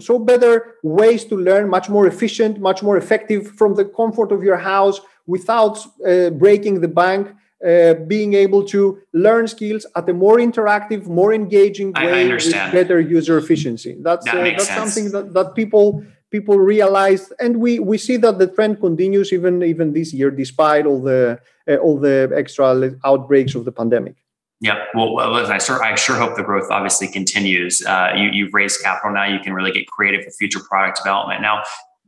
so 0.00 0.18
better 0.18 0.76
ways 0.82 1.24
to 1.26 1.36
learn, 1.36 1.68
much 1.68 1.88
more 1.90 2.06
efficient, 2.06 2.58
much 2.58 2.82
more 2.82 2.96
effective 2.96 3.48
from 3.58 3.74
the 3.74 3.84
comfort 3.84 4.32
of 4.32 4.42
your 4.42 4.56
house 4.56 5.00
without 5.26 5.76
uh, 6.06 6.30
breaking 6.30 6.80
the 6.80 6.88
bank. 6.88 7.28
Uh, 7.62 7.92
being 8.14 8.32
able 8.32 8.64
to 8.64 8.98
learn 9.12 9.46
skills 9.46 9.84
at 9.94 10.08
a 10.08 10.14
more 10.14 10.38
interactive, 10.38 11.06
more 11.06 11.34
engaging 11.34 11.92
way 11.92 12.26
with 12.32 12.52
better 12.72 12.98
user 12.98 13.36
efficiency. 13.36 13.98
That's 14.00 14.24
that 14.24 14.34
uh, 14.34 14.44
that's 14.44 14.66
sense. 14.66 14.94
something 14.94 15.12
that, 15.12 15.34
that 15.34 15.54
people 15.54 16.02
people 16.30 16.58
realized 16.58 17.32
and 17.40 17.60
we 17.60 17.78
we 17.78 17.98
see 17.98 18.16
that 18.16 18.38
the 18.38 18.46
trend 18.46 18.80
continues 18.80 19.32
even 19.32 19.62
even 19.62 19.92
this 19.92 20.12
year 20.12 20.30
despite 20.30 20.86
all 20.86 21.00
the 21.00 21.38
uh, 21.68 21.76
all 21.76 21.98
the 21.98 22.30
extra 22.34 22.66
outbreaks 23.04 23.54
of 23.54 23.64
the 23.64 23.72
pandemic 23.72 24.16
yeah, 24.62 24.84
well, 24.94 25.18
I 25.18 25.56
sure, 25.56 25.82
I 25.82 25.94
sure 25.94 26.16
hope 26.16 26.36
the 26.36 26.42
growth 26.42 26.70
obviously 26.70 27.08
continues. 27.08 27.80
Uh, 27.80 28.10
you, 28.14 28.28
you've 28.30 28.52
raised 28.52 28.82
capital 28.82 29.10
now; 29.10 29.24
you 29.24 29.40
can 29.40 29.54
really 29.54 29.72
get 29.72 29.86
creative 29.86 30.26
with 30.26 30.36
future 30.36 30.60
product 30.60 30.98
development. 30.98 31.40
Now, 31.40 31.62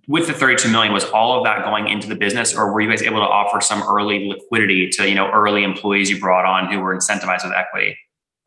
with 0.06 0.26
the 0.26 0.34
32 0.34 0.70
million, 0.70 0.92
was 0.92 1.04
all 1.04 1.38
of 1.38 1.44
that 1.44 1.64
going 1.64 1.88
into 1.88 2.08
the 2.08 2.14
business, 2.14 2.54
or 2.54 2.72
were 2.72 2.82
you 2.82 2.90
guys 2.90 3.02
able 3.02 3.20
to 3.20 3.28
offer 3.28 3.62
some 3.62 3.82
early 3.82 4.28
liquidity 4.28 4.90
to 4.90 5.08
you 5.08 5.14
know 5.14 5.30
early 5.30 5.64
employees 5.64 6.10
you 6.10 6.20
brought 6.20 6.44
on 6.44 6.70
who 6.70 6.78
were 6.80 6.94
incentivized 6.94 7.44
with 7.44 7.54
equity? 7.54 7.96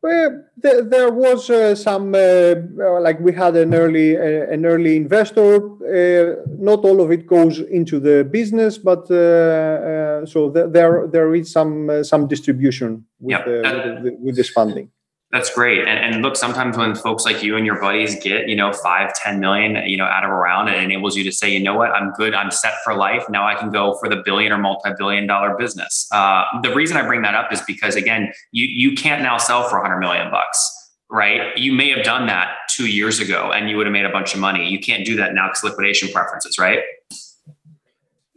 Well, 0.06 0.44
there, 0.56 0.84
there 0.84 1.12
was 1.12 1.50
uh, 1.50 1.74
some 1.74 2.14
uh, 2.14 2.20
uh, 2.20 3.02
like 3.02 3.20
we 3.20 3.34
had 3.34 3.56
an 3.56 3.74
early 3.74 4.16
uh, 4.16 4.54
an 4.56 4.64
early 4.64 4.98
investor. 4.98 5.56
Uh, 5.56 6.46
not 6.60 6.80
all 6.86 7.02
of 7.02 7.10
it 7.12 7.26
goes 7.26 7.58
into 7.58 8.00
the 8.00 8.24
business, 8.24 8.78
but 8.78 9.10
uh, 9.10 10.24
so 10.28 10.52
th- 10.52 10.68
there 10.70 11.08
there 11.08 11.34
is 11.34 11.52
some 11.52 12.04
some 12.04 12.28
distribution 12.28 13.04
with, 13.20 13.34
that, 13.46 14.04
with, 14.04 14.14
with 14.20 14.36
this 14.36 14.50
funding. 14.50 14.92
That's 15.36 15.54
great. 15.54 15.80
And, 15.80 16.00
and 16.00 16.22
look, 16.22 16.38
sometimes 16.38 16.78
when 16.78 16.96
folks 16.96 17.26
like 17.26 17.44
you 17.44 17.58
and 17.58 17.66
your 17.66 17.78
buddies 17.78 18.16
get, 18.24 18.48
you 18.48 18.56
know, 18.56 18.72
five, 18.72 19.14
10 19.16 19.42
million, 19.42 19.76
you 19.86 19.98
know, 19.98 20.06
out 20.06 20.24
of 20.24 20.30
a 20.30 20.34
round, 20.34 20.70
it 20.70 20.82
enables 20.82 21.18
you 21.18 21.26
to 21.26 21.32
say, 21.34 21.52
you 21.52 21.60
know 21.60 21.76
what, 21.76 21.92
I'm 21.92 22.14
good. 22.14 22.34
I'm 22.34 22.50
set 22.52 22.76
for 22.86 22.94
life. 22.94 23.26
Now 23.30 23.46
I 23.46 23.54
can 23.56 23.70
go 23.70 23.96
for 23.96 24.08
the 24.08 24.22
billion 24.24 24.54
or 24.54 24.58
multi-billion 24.58 25.28
dollar 25.28 25.58
business. 25.58 26.08
Uh, 26.14 26.46
the 26.64 26.74
reason 26.74 26.96
I 26.96 27.06
bring 27.06 27.22
that 27.24 27.36
up 27.36 27.52
is 27.52 27.60
because 27.68 27.98
again, 27.98 28.32
you, 28.54 28.66
you 28.66 28.96
can't 28.96 29.22
now 29.24 29.38
sell 29.38 29.68
for 29.68 29.78
100 29.82 30.00
million 30.00 30.32
bucks 30.32 30.72
right? 31.12 31.56
You 31.56 31.72
may 31.72 31.92
have 31.92 32.04
done 32.04 32.26
that 32.28 32.50
two 32.68 32.88
years 32.88 33.20
ago 33.20 33.52
and 33.54 33.70
you 33.70 33.78
would 33.78 33.86
have 33.86 33.94
made 33.94 34.06
a 34.06 34.12
bunch 34.12 34.34
of 34.34 34.40
money. 34.40 34.68
You 34.68 34.80
can't 34.80 35.06
do 35.06 35.16
that 35.18 35.36
now 35.36 35.48
because 35.48 35.64
liquidation 35.64 36.10
preferences, 36.10 36.58
right? 36.58 36.80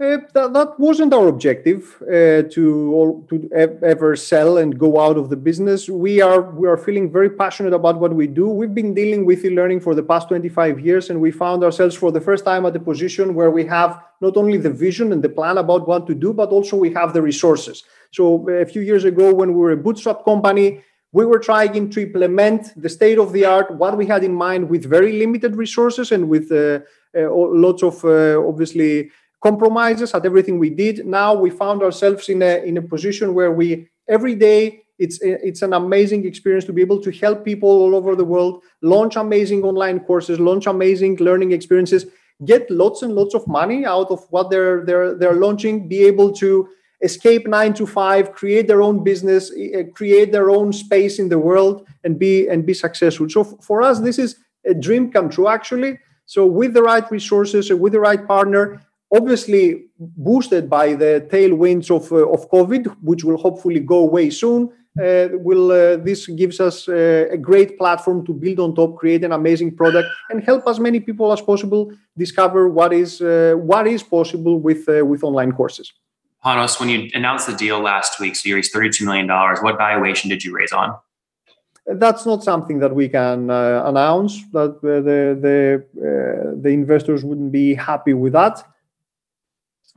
Uh, 0.01 0.19
that, 0.33 0.53
that, 0.53 0.79
wasn't 0.79 1.13
our 1.13 1.27
objective 1.27 2.01
uh, 2.03 2.47
to 2.49 3.27
to 3.29 3.51
ever 3.83 4.15
sell 4.15 4.59
and 4.59 4.79
go 4.79 5.01
out 5.01 5.17
of 5.17 5.29
the 5.29 5.35
business. 5.35 5.89
We 5.89 6.21
are 6.21 6.41
we 6.41 6.69
are 6.69 6.77
feeling 6.77 7.11
very 7.11 7.31
passionate 7.31 7.73
about 7.73 7.99
what 7.99 8.15
we 8.15 8.29
do. 8.29 8.49
We've 8.49 8.73
been 8.73 8.95
dealing 8.95 9.25
with 9.25 9.45
e-learning 9.45 9.81
for 9.81 9.97
the 9.97 10.05
past 10.05 10.29
25 10.29 10.79
years, 10.79 11.11
and 11.11 11.21
we 11.21 11.33
found 11.33 11.65
ourselves 11.65 11.97
for 11.97 12.13
the 12.13 12.21
first 12.21 12.45
time 12.45 12.65
at 12.65 12.77
a 12.77 12.79
position 12.79 13.35
where 13.35 13.51
we 13.51 13.65
have 13.67 14.01
not 14.21 14.37
only 14.37 14.57
the 14.57 14.71
vision 14.71 15.11
and 15.13 15.21
the 15.21 15.29
plan 15.29 15.59
about 15.59 15.89
what 15.89 16.07
to 16.07 16.15
do, 16.15 16.33
but 16.33 16.51
also 16.51 16.77
we 16.77 16.93
have 16.93 17.13
the 17.13 17.21
resources. 17.21 17.83
So 18.13 18.49
a 18.51 18.67
few 18.67 18.83
years 18.83 19.03
ago, 19.03 19.35
when 19.35 19.53
we 19.53 19.59
were 19.59 19.73
a 19.73 19.77
bootstrap 19.77 20.25
company, 20.25 20.81
we 21.11 21.27
were 21.27 21.41
trying 21.41 21.91
to 21.91 22.03
implement 22.03 22.73
the 22.81 22.89
state 22.89 23.19
of 23.19 23.33
the 23.33 23.47
art, 23.47 23.75
what 23.75 23.97
we 23.97 24.07
had 24.07 24.23
in 24.23 24.35
mind, 24.35 24.71
with 24.71 24.85
very 24.85 25.19
limited 25.19 25.57
resources 25.57 26.13
and 26.13 26.29
with 26.29 26.53
uh, 26.53 26.79
uh, 27.19 27.29
lots 27.35 27.83
of 27.83 28.05
uh, 28.05 28.39
obviously 28.47 29.11
compromises 29.41 30.15
at 30.15 30.27
everything 30.27 30.59
we 30.59 30.71
did. 30.71 31.07
Now 31.07 31.35
we 31.35 31.51
found 31.51 31.83
ourselves 31.83 32.29
in 32.29 32.43
a 32.43 32.63
in 32.65 32.77
a 32.77 32.83
position 32.83 33.35
where 33.35 33.53
we 33.53 33.89
every 34.09 34.35
day 34.35 34.83
it's 34.99 35.19
it's 35.23 35.63
an 35.63 35.73
amazing 35.73 36.27
experience 36.27 36.65
to 36.65 36.73
be 36.73 36.83
able 36.83 37.01
to 37.01 37.13
help 37.13 37.45
people 37.45 37.69
all 37.69 37.95
over 37.95 38.17
the 38.17 38.25
world 38.25 38.63
launch 38.83 39.17
amazing 39.17 39.63
online 39.63 40.01
courses, 40.01 40.41
launch 40.41 40.67
amazing 40.67 41.17
learning 41.17 41.53
experiences, 41.53 42.07
get 42.45 42.69
lots 42.71 43.03
and 43.03 43.15
lots 43.15 43.35
of 43.35 43.47
money 43.47 43.87
out 43.87 44.11
of 44.11 44.27
what 44.31 44.51
they're 44.51 44.85
they're 44.85 45.15
they're 45.15 45.35
launching, 45.35 45.89
be 45.89 46.05
able 46.05 46.33
to 46.33 46.69
escape 47.01 47.47
9 47.47 47.75
to 47.75 47.87
5 47.87 48.33
create 48.33 48.67
their 48.67 48.83
own 48.83 49.05
business 49.05 49.53
create 49.95 50.33
their 50.33 50.51
own 50.51 50.73
space 50.73 51.21
in 51.21 51.29
the 51.29 51.39
world 51.39 51.87
and 52.03 52.19
be 52.19 52.49
and 52.49 52.67
be 52.67 52.75
successful 52.75 53.29
so 53.29 53.45
for 53.45 53.83
us 53.83 54.01
this 54.01 54.19
is 54.19 54.37
a 54.67 54.75
dream 54.75 55.09
come 55.13 55.29
true 55.29 55.47
actually 55.47 55.97
so 56.27 56.45
with 56.45 56.75
the 56.75 56.83
right 56.83 57.09
resources 57.13 57.73
with 57.73 57.93
the 57.93 58.01
right 58.01 58.27
partner 58.27 58.81
obviously 59.11 59.87
boosted 59.99 60.69
by 60.69 60.95
the 60.95 61.27
tailwinds 61.31 61.91
of, 61.91 62.13
uh, 62.13 62.29
of 62.29 62.51
COVID, 62.51 62.97
which 63.03 63.25
will 63.25 63.37
hopefully 63.37 63.81
go 63.81 63.99
away 63.99 64.31
soon. 64.31 64.71
Uh, 65.01 65.29
will 65.35 65.71
uh, 65.71 65.97
this 65.97 66.27
gives 66.27 66.59
us 66.59 66.89
uh, 66.89 67.29
a 67.31 67.37
great 67.37 67.79
platform 67.79 68.27
to 68.27 68.33
build 68.33 68.59
on 68.59 68.75
top, 68.75 68.97
create 68.97 69.23
an 69.23 69.31
amazing 69.31 69.75
product, 69.77 70.09
and 70.31 70.43
help 70.43 70.67
as 70.67 70.81
many 70.81 70.99
people 70.99 71.33
as 71.33 71.41
possible 71.41 71.93
discover 72.17 72.69
what 72.69 72.93
is 72.93 73.21
uh, 73.21 73.55
what 73.57 73.87
is 73.87 74.03
possible 74.03 74.59
with 74.59 74.89
uh, 74.89 75.05
with 75.07 75.23
online 75.23 75.53
courses. 75.53 75.93
Panos, 76.45 76.81
when 76.81 76.89
you 76.89 77.11
announced 77.15 77.47
the 77.47 77.55
deal 77.55 77.79
last 77.79 78.19
week, 78.19 78.35
so 78.35 78.49
you 78.49 78.57
raised 78.57 78.73
thirty-two 78.73 79.05
million 79.05 79.29
dollars. 79.29 79.61
What 79.61 79.77
valuation 79.77 80.31
did 80.31 80.43
you 80.43 80.53
raise 80.57 80.73
on? 80.73 80.97
That's 81.87 82.27
not 82.27 82.43
something 82.43 82.81
that 82.81 82.93
we 82.93 83.09
can 83.09 83.51
announce. 83.51 84.43
That 84.51 84.83
the 84.83 85.01
the 85.47 85.85
the 86.61 86.71
investors 86.71 87.23
wouldn't 87.23 87.53
be 87.53 87.75
happy 87.75 88.15
with 88.15 88.33
that 88.33 88.65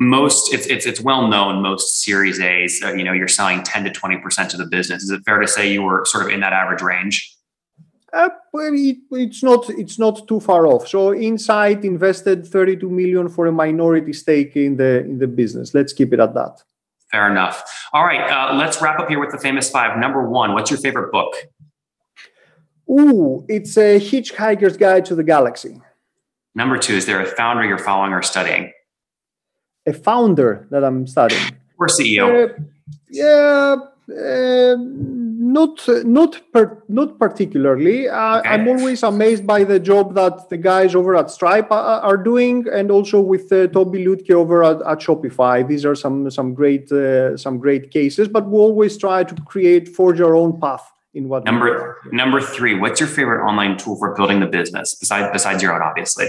most 0.02 0.52
it's, 0.52 0.66
it's, 0.66 0.88
it's 0.88 1.00
well 1.00 1.28
known 1.28 1.62
most 1.62 2.02
series 2.02 2.40
a's 2.40 2.82
uh, 2.84 2.92
you 2.92 3.04
know 3.04 3.14
you're 3.14 3.28
selling 3.28 3.62
10 3.62 3.84
to 3.84 3.92
20 3.92 4.18
percent 4.18 4.52
of 4.54 4.60
the 4.60 4.66
business. 4.66 5.04
Is 5.04 5.12
it 5.12 5.22
fair 5.26 5.40
to 5.40 5.48
say 5.48 5.72
you 5.72 5.84
were 5.84 6.04
sort 6.06 6.26
of 6.26 6.32
in 6.32 6.40
that 6.40 6.54
average 6.54 6.82
range? 6.82 7.38
Uh, 8.12 8.30
it's 8.54 9.44
not 9.44 9.70
it's 9.70 10.00
not 10.00 10.28
too 10.28 10.40
far 10.40 10.66
off. 10.66 10.88
So 10.88 11.14
insight 11.14 11.86
invested 11.86 12.48
32 12.48 12.90
million 12.90 13.30
for 13.30 13.46
a 13.46 13.52
minority 13.52 14.12
stake 14.12 14.56
in 14.56 14.76
the 14.76 15.02
in 15.02 15.20
the 15.20 15.28
business. 15.28 15.76
Let's 15.76 15.94
keep 15.94 16.12
it 16.14 16.20
at 16.20 16.34
that. 16.34 16.64
Fair 17.12 17.30
enough. 17.30 17.64
All 17.94 18.04
right 18.04 18.28
uh, 18.30 18.56
let's 18.56 18.82
wrap 18.82 19.00
up 19.00 19.08
here 19.08 19.20
with 19.20 19.32
the 19.32 19.38
famous 19.38 19.70
five. 19.70 20.00
Number 20.00 20.28
one 20.28 20.54
what's 20.54 20.72
your 20.72 20.80
favorite 20.80 21.12
book? 21.12 21.36
Ooh, 22.90 23.46
it's 23.48 23.78
a 23.78 24.00
Hitchhiker's 24.00 24.78
Guide 24.78 25.06
to 25.06 25.16
the 25.16 25.24
Galaxy. 25.24 25.80
Number 26.56 26.78
two, 26.78 26.96
is 26.96 27.06
there 27.06 27.22
a 27.22 27.26
founder 27.26 27.64
you're 27.64 27.78
following 27.78 28.12
or 28.12 28.22
studying? 28.22 28.74
A 29.86 29.94
founder 29.94 30.68
that 30.70 30.84
I'm 30.84 31.08
studying. 31.08 31.42
Or 31.80 31.88
CEO? 31.88 32.50
Uh, 32.50 32.54
yeah, 33.10 33.76
uh, 34.10 34.76
not 34.80 35.80
not 36.06 36.42
per, 36.54 36.84
not 36.88 37.18
particularly. 37.18 38.08
Uh, 38.08 38.40
okay. 38.40 38.50
I'm 38.50 38.68
always 38.68 39.04
amazed 39.04 39.46
by 39.46 39.64
the 39.64 39.80
job 39.80 40.14
that 40.16 40.50
the 40.50 40.58
guys 40.58 40.96
over 40.96 41.16
at 41.16 41.32
Stripe 41.32 41.72
are, 41.72 42.02
are 42.02 42.18
doing, 42.18 42.68
and 42.72 42.92
also 42.92 43.20
with 43.20 43.52
uh, 43.52 43.68
Tobi 43.68 44.06
Lutke 44.06 44.32
over 44.32 44.64
at, 44.64 44.82
at, 44.82 45.00
Shopify. 45.00 45.68
These 45.68 45.86
are 45.86 45.96
some 45.96 46.30
some 46.30 46.54
great 46.54 46.92
uh, 46.92 47.36
some 47.38 47.58
great 47.58 47.92
cases, 47.92 48.28
but 48.28 48.48
we 48.48 48.58
always 48.58 48.98
try 48.98 49.24
to 49.24 49.36
create 49.44 49.90
forge 49.90 50.22
our 50.22 50.36
own 50.36 50.60
path 50.60 50.86
in 51.14 51.28
what 51.28 51.44
number 51.44 51.98
number 52.12 52.40
three 52.40 52.74
what's 52.74 53.00
your 53.00 53.10
favorite 53.10 53.44
online 53.46 53.78
tool 53.78 53.98
for 53.98 54.16
building 54.16 54.40
the 54.40 54.46
business 54.46 54.96
besides 54.96 55.28
besides 55.34 55.62
your 55.62 55.74
own 55.74 55.82
obviously 55.82 56.26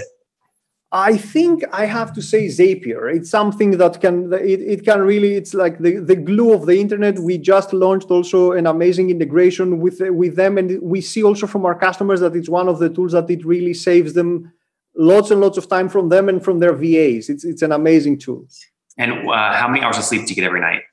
I 0.93 1.17
think 1.17 1.63
I 1.73 1.85
have 1.85 2.13
to 2.13 2.21
say 2.21 2.45
Zapier. 2.45 3.11
It's 3.13 3.31
something 3.31 3.71
that 3.77 3.99
can 3.99 4.31
it, 4.31 4.61
it 4.61 4.85
can 4.85 5.01
really 5.01 5.33
it's 5.33 5.55
like 5.55 5.79
the, 5.79 5.97
the 5.97 6.15
glue 6.15 6.53
of 6.53 6.67
the 6.67 6.79
internet. 6.79 7.17
We 7.17 7.39
just 7.39 7.73
launched 7.73 8.11
also 8.11 8.51
an 8.51 8.67
amazing 8.67 9.09
integration 9.09 9.79
with 9.79 10.01
with 10.01 10.35
them, 10.35 10.59
and 10.59 10.79
we 10.83 11.01
see 11.01 11.23
also 11.23 11.47
from 11.47 11.65
our 11.65 11.73
customers 11.73 12.19
that 12.19 12.35
it's 12.35 12.47
one 12.47 12.69
of 12.69 12.77
the 12.77 12.89
tools 12.89 13.13
that 13.13 13.27
it 13.31 13.43
really 13.43 13.73
saves 13.73 14.13
them 14.13 14.53
lots 14.95 15.31
and 15.31 15.41
lots 15.41 15.57
of 15.57 15.67
time 15.67 15.89
from 15.89 16.09
them 16.09 16.29
and 16.29 16.43
from 16.43 16.59
their 16.59 16.73
VAs. 16.73 17.27
It's 17.27 17.43
it's 17.43 17.63
an 17.63 17.71
amazing 17.71 18.19
tool. 18.19 18.45
And 18.95 19.27
uh, 19.27 19.53
how 19.53 19.67
many 19.67 19.83
hours 19.83 19.97
of 19.97 20.03
sleep 20.03 20.27
do 20.27 20.29
you 20.29 20.35
get 20.35 20.45
every 20.45 20.61
night? 20.61 20.83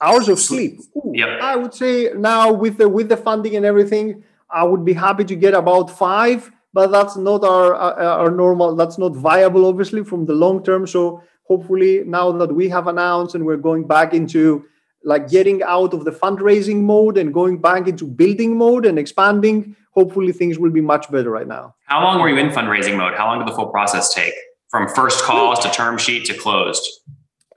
Hours 0.00 0.28
of 0.28 0.40
sleep. 0.40 0.80
Ooh, 0.96 1.12
yep. 1.14 1.40
I 1.40 1.54
would 1.54 1.74
say 1.74 2.10
now 2.16 2.52
with 2.52 2.78
the 2.78 2.88
with 2.88 3.08
the 3.08 3.16
funding 3.16 3.54
and 3.54 3.64
everything, 3.64 4.24
I 4.50 4.64
would 4.64 4.84
be 4.84 4.94
happy 4.94 5.22
to 5.26 5.36
get 5.36 5.54
about 5.54 5.96
five 5.96 6.50
but 6.72 6.88
that's 6.88 7.16
not 7.16 7.44
our 7.44 7.74
our 7.74 8.30
normal 8.30 8.74
that's 8.76 8.98
not 8.98 9.14
viable 9.14 9.66
obviously 9.66 10.04
from 10.04 10.26
the 10.26 10.34
long 10.34 10.62
term. 10.62 10.86
So 10.86 11.22
hopefully 11.44 12.02
now 12.04 12.32
that 12.32 12.54
we 12.54 12.68
have 12.68 12.86
announced 12.86 13.34
and 13.34 13.44
we're 13.44 13.56
going 13.56 13.86
back 13.86 14.14
into 14.14 14.64
like 15.02 15.28
getting 15.28 15.62
out 15.62 15.94
of 15.94 16.04
the 16.04 16.10
fundraising 16.10 16.82
mode 16.82 17.16
and 17.16 17.32
going 17.32 17.58
back 17.58 17.88
into 17.88 18.06
building 18.06 18.56
mode 18.56 18.84
and 18.86 18.98
expanding 18.98 19.74
hopefully 19.92 20.32
things 20.32 20.58
will 20.58 20.70
be 20.70 20.80
much 20.80 21.10
better 21.10 21.30
right 21.30 21.48
now. 21.48 21.74
How 21.86 22.02
long 22.02 22.20
were 22.20 22.28
you 22.28 22.38
in 22.38 22.50
fundraising 22.50 22.96
mode? 22.96 23.14
How 23.14 23.26
long 23.26 23.38
did 23.38 23.48
the 23.48 23.56
full 23.56 23.68
process 23.68 24.12
take? 24.14 24.34
From 24.68 24.88
first 24.88 25.24
calls 25.24 25.58
to 25.60 25.70
term 25.70 25.98
sheet 25.98 26.26
to 26.26 26.34
closed? 26.34 26.86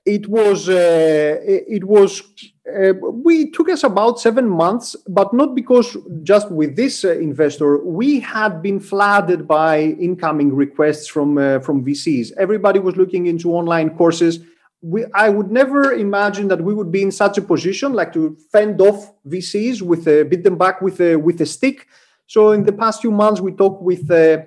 It 0.06 0.28
was 0.28 0.68
uh, 0.68 1.38
it 1.44 1.84
was 1.84 2.24
uh, 2.66 2.94
we 2.94 3.52
took 3.52 3.68
us 3.68 3.84
about 3.84 4.20
seven 4.20 4.48
months, 4.48 4.96
but 5.08 5.34
not 5.34 5.54
because 5.54 5.98
just 6.24 6.50
with 6.50 6.76
this 6.78 7.04
uh, 7.04 7.12
investor. 7.12 7.84
We 7.84 8.22
had 8.22 8.62
been 8.62 8.80
flooded 8.80 9.48
by 9.48 9.82
incoming 10.00 10.56
requests 10.56 11.08
from 11.08 11.38
uh, 11.38 11.60
from 11.60 11.84
VCs. 11.84 12.32
Everybody 12.38 12.80
was 12.80 12.96
looking 12.96 13.26
into 13.26 13.54
online 13.54 13.98
courses. 13.98 14.40
We, 14.82 15.06
I 15.14 15.30
would 15.30 15.52
never 15.52 15.94
imagine 15.94 16.48
that 16.50 16.62
we 16.62 16.74
would 16.74 16.92
be 16.92 17.02
in 17.02 17.12
such 17.12 17.38
a 17.38 17.42
position, 17.42 17.94
like 17.94 18.14
to 18.14 18.38
fend 18.52 18.80
off 18.80 19.12
VCs 19.28 19.82
with 19.82 20.08
a, 20.08 20.24
beat 20.24 20.44
them 20.44 20.58
back 20.58 20.82
with 20.82 21.02
a 21.02 21.18
with 21.18 21.42
a 21.42 21.46
stick. 21.46 21.88
So 22.28 22.54
in 22.54 22.64
the 22.64 22.74
past 22.74 23.02
few 23.02 23.12
months, 23.12 23.42
we 23.42 23.52
talked 23.52 23.84
with. 23.84 24.10
Uh, 24.10 24.44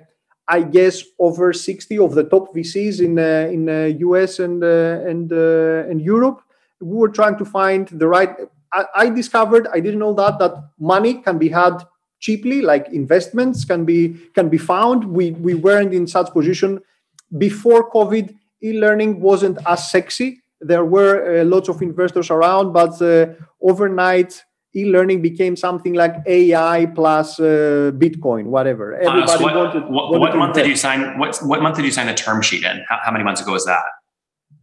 I 0.49 0.61
guess 0.61 1.03
over 1.19 1.51
60 1.51 1.99
of 1.99 2.15
the 2.15 2.23
top 2.23 2.55
VCs 2.55 3.01
in 3.01 3.19
uh, 3.19 3.49
in 3.51 3.99
US 3.99 4.39
uh, 4.39 4.45
and 4.45 4.63
and 4.63 5.31
and 5.31 6.01
Europe, 6.01 6.41
we 6.81 6.95
were 6.95 7.09
trying 7.09 7.37
to 7.37 7.45
find 7.45 7.87
the 7.89 8.07
right 8.07 8.29
I, 8.73 8.85
I, 8.95 9.09
discovered 9.09 9.67
i 9.73 9.79
didn't 9.79 9.99
know 9.99 10.13
that 10.13 10.39
that 10.39 10.69
money 10.79 11.15
can 11.15 11.37
be 11.37 11.49
had 11.49 11.83
cheaply 12.19 12.61
like 12.61 12.87
investments 12.89 13.65
can 13.65 13.85
be 13.85 14.15
can 14.33 14.49
be 14.49 14.57
found. 14.57 15.05
We 15.05 15.31
we 15.31 15.53
weren't 15.53 15.93
in 15.93 16.07
such 16.07 16.31
position. 16.31 16.79
Before 17.37 17.89
covid 17.91 18.35
e-learning 18.63 19.21
wasn't 19.21 19.59
as 19.65 19.91
sexy. 19.91 20.41
There 20.59 20.85
were 20.85 21.41
uh, 21.41 21.45
lots 21.45 21.69
of 21.69 21.81
investors 21.81 22.31
around 22.31 22.73
but 22.73 22.99
uh, 23.01 23.33
overnight 23.61 24.43
e-learning 24.75 25.21
became 25.21 25.55
something 25.55 25.93
like 25.93 26.15
ai 26.25 26.87
plus 26.87 27.39
uh, 27.39 27.91
bitcoin 27.93 28.45
whatever. 28.45 28.95
Everybody 28.95 29.43
what, 29.43 29.55
wanted, 29.55 29.83
what, 29.83 30.09
wanted 30.09 30.19
what 30.19 30.35
month 30.35 30.57
invest. 30.57 30.63
did 30.63 30.69
you 30.69 30.75
sign 30.75 31.19
what, 31.19 31.37
what 31.43 31.61
month 31.61 31.75
did 31.75 31.85
you 31.85 31.91
sign 31.91 32.07
the 32.07 32.15
term 32.15 32.41
sheet 32.41 32.63
in? 32.63 32.83
How, 32.89 32.99
how 33.03 33.11
many 33.11 33.23
months 33.23 33.41
ago 33.41 33.51
was 33.51 33.65
that 33.65 33.83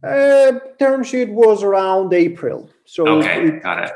uh, 0.03 0.59
term 0.79 1.03
sheet 1.03 1.29
was 1.29 1.63
around 1.63 2.13
April. 2.13 2.69
So 2.85 3.07
okay, 3.07 3.47
it, 3.47 3.63
got 3.63 3.83
it. 3.83 3.91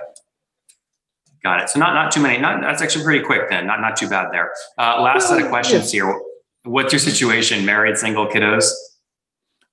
Got 1.44 1.62
it. 1.62 1.70
So 1.70 1.80
not 1.80 1.94
not 1.94 2.12
too 2.12 2.22
many. 2.22 2.38
Not 2.38 2.62
that's 2.62 2.82
actually 2.82 3.04
pretty 3.04 3.24
quick 3.24 3.50
then. 3.50 3.68
Not 3.68 3.80
not 3.82 3.96
too 3.96 4.10
bad 4.10 4.32
there. 4.32 4.52
Uh, 4.78 5.02
last 5.02 5.30
set 5.30 5.42
of 5.42 5.50
questions 5.50 5.84
yes. 5.84 5.92
here. 5.92 6.22
What's 6.64 6.92
your 6.92 7.00
situation? 7.00 7.66
Married, 7.66 7.98
single, 7.98 8.28
kiddos? 8.28 8.70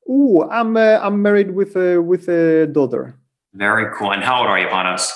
Ooh, 0.09 0.49
I'm 0.51 0.77
uh, 0.77 1.01
I'm 1.03 1.21
married 1.23 1.53
with 1.53 1.77
a 1.77 2.01
with 2.01 2.29
a 2.29 2.67
daughter. 2.67 3.19
Very 3.55 3.93
cool. 3.97 4.13
And 4.13 4.23
how 4.23 4.41
old 4.41 4.49
are 4.49 4.59
you, 4.59 4.69
Panos? 4.69 5.11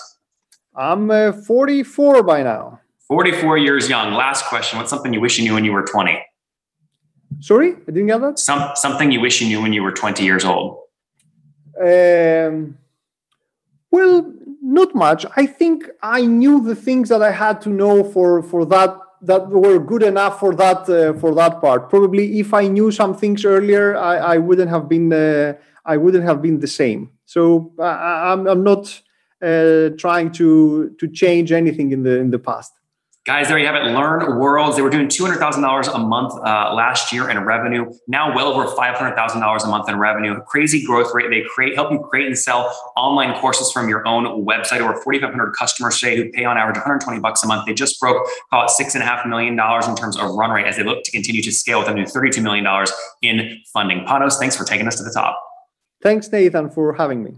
I'm 0.74 1.10
uh, 1.10 1.32
44 1.32 2.22
by 2.22 2.42
now. 2.42 2.80
44 3.06 3.58
years 3.58 3.88
young. 3.88 4.14
Last 4.14 4.46
question. 4.46 4.78
What's 4.78 4.90
something 4.90 5.12
you 5.12 5.20
wish 5.20 5.38
you 5.38 5.44
knew 5.44 5.54
when 5.54 5.64
you 5.64 5.72
were 5.72 5.82
20? 5.82 6.18
Sorry, 7.40 7.72
I 7.72 7.86
didn't 7.86 8.06
get 8.06 8.20
that. 8.20 8.38
Some 8.38 8.70
something 8.74 9.12
you 9.12 9.20
wish 9.20 9.40
you 9.40 9.48
knew 9.48 9.62
when 9.62 9.72
you 9.72 9.82
were 9.82 9.92
20 9.92 10.24
years 10.24 10.44
old. 10.44 10.79
Um, 11.80 12.76
well, 13.90 14.32
not 14.62 14.94
much. 14.94 15.26
I 15.36 15.46
think 15.46 15.84
I 16.02 16.26
knew 16.26 16.60
the 16.60 16.74
things 16.74 17.08
that 17.08 17.22
I 17.22 17.32
had 17.32 17.60
to 17.62 17.70
know 17.70 18.04
for 18.04 18.42
for 18.42 18.64
that 18.66 18.96
that 19.22 19.48
were 19.48 19.78
good 19.78 20.02
enough 20.02 20.40
for 20.40 20.54
that 20.54 20.88
uh, 20.88 21.12
for 21.14 21.34
that 21.34 21.60
part. 21.60 21.88
Probably, 21.90 22.38
if 22.38 22.54
I 22.54 22.68
knew 22.68 22.90
some 22.90 23.16
things 23.16 23.44
earlier, 23.44 23.96
I, 23.96 24.16
I 24.34 24.38
wouldn't 24.38 24.70
have 24.70 24.88
been 24.88 25.12
uh, 25.12 25.54
I 25.84 25.96
wouldn't 25.96 26.24
have 26.24 26.40
been 26.42 26.60
the 26.60 26.68
same. 26.68 27.10
So 27.24 27.72
I, 27.78 28.32
I'm 28.32 28.46
I'm 28.46 28.62
not 28.62 29.00
uh, 29.42 29.90
trying 29.98 30.32
to 30.32 30.94
to 30.98 31.08
change 31.08 31.52
anything 31.52 31.92
in 31.92 32.02
the 32.02 32.18
in 32.18 32.30
the 32.30 32.38
past. 32.38 32.72
Guys, 33.26 33.48
there 33.48 33.58
you 33.58 33.66
have 33.66 33.74
it. 33.74 33.90
Learn 33.90 34.38
Worlds. 34.38 34.76
They 34.76 34.82
were 34.82 34.88
doing 34.88 35.06
$200,000 35.06 35.94
a 35.94 35.98
month 35.98 36.32
uh, 36.42 36.72
last 36.72 37.12
year 37.12 37.28
in 37.28 37.38
revenue. 37.44 37.92
Now, 38.08 38.34
well 38.34 38.46
over 38.46 38.64
$500,000 38.74 39.64
a 39.64 39.66
month 39.66 39.88
in 39.90 39.98
revenue. 39.98 40.40
Crazy 40.46 40.82
growth 40.82 41.10
rate. 41.12 41.28
They 41.28 41.42
create, 41.54 41.74
help 41.74 41.92
you 41.92 41.98
create 41.98 42.26
and 42.28 42.38
sell 42.38 42.74
online 42.96 43.38
courses 43.38 43.70
from 43.70 43.90
your 43.90 44.08
own 44.08 44.46
website. 44.46 44.80
Over 44.80 44.94
4,500 45.02 45.52
customers 45.52 46.00
today 46.00 46.16
who 46.16 46.30
pay 46.30 46.46
on 46.46 46.56
average 46.56 46.76
120 46.76 47.20
bucks 47.20 47.42
a 47.42 47.46
month. 47.46 47.66
They 47.66 47.74
just 47.74 48.00
broke 48.00 48.26
about 48.50 48.70
six 48.70 48.94
and 48.94 49.04
a 49.04 49.06
half 49.06 49.26
million 49.26 49.54
dollars 49.54 49.86
in 49.86 49.96
terms 49.96 50.16
of 50.16 50.30
run 50.34 50.50
rate 50.50 50.66
as 50.66 50.78
they 50.78 50.82
look 50.82 51.04
to 51.04 51.10
continue 51.10 51.42
to 51.42 51.52
scale 51.52 51.80
with 51.80 51.88
a 51.88 51.94
new 51.94 52.04
$32 52.04 52.42
million 52.42 52.66
in 53.20 53.60
funding. 53.70 54.06
Panos, 54.06 54.38
thanks 54.38 54.56
for 54.56 54.64
taking 54.64 54.86
us 54.86 54.96
to 54.96 55.02
the 55.02 55.12
top. 55.12 55.38
Thanks, 56.02 56.32
Nathan, 56.32 56.70
for 56.70 56.94
having 56.94 57.22
me. 57.22 57.34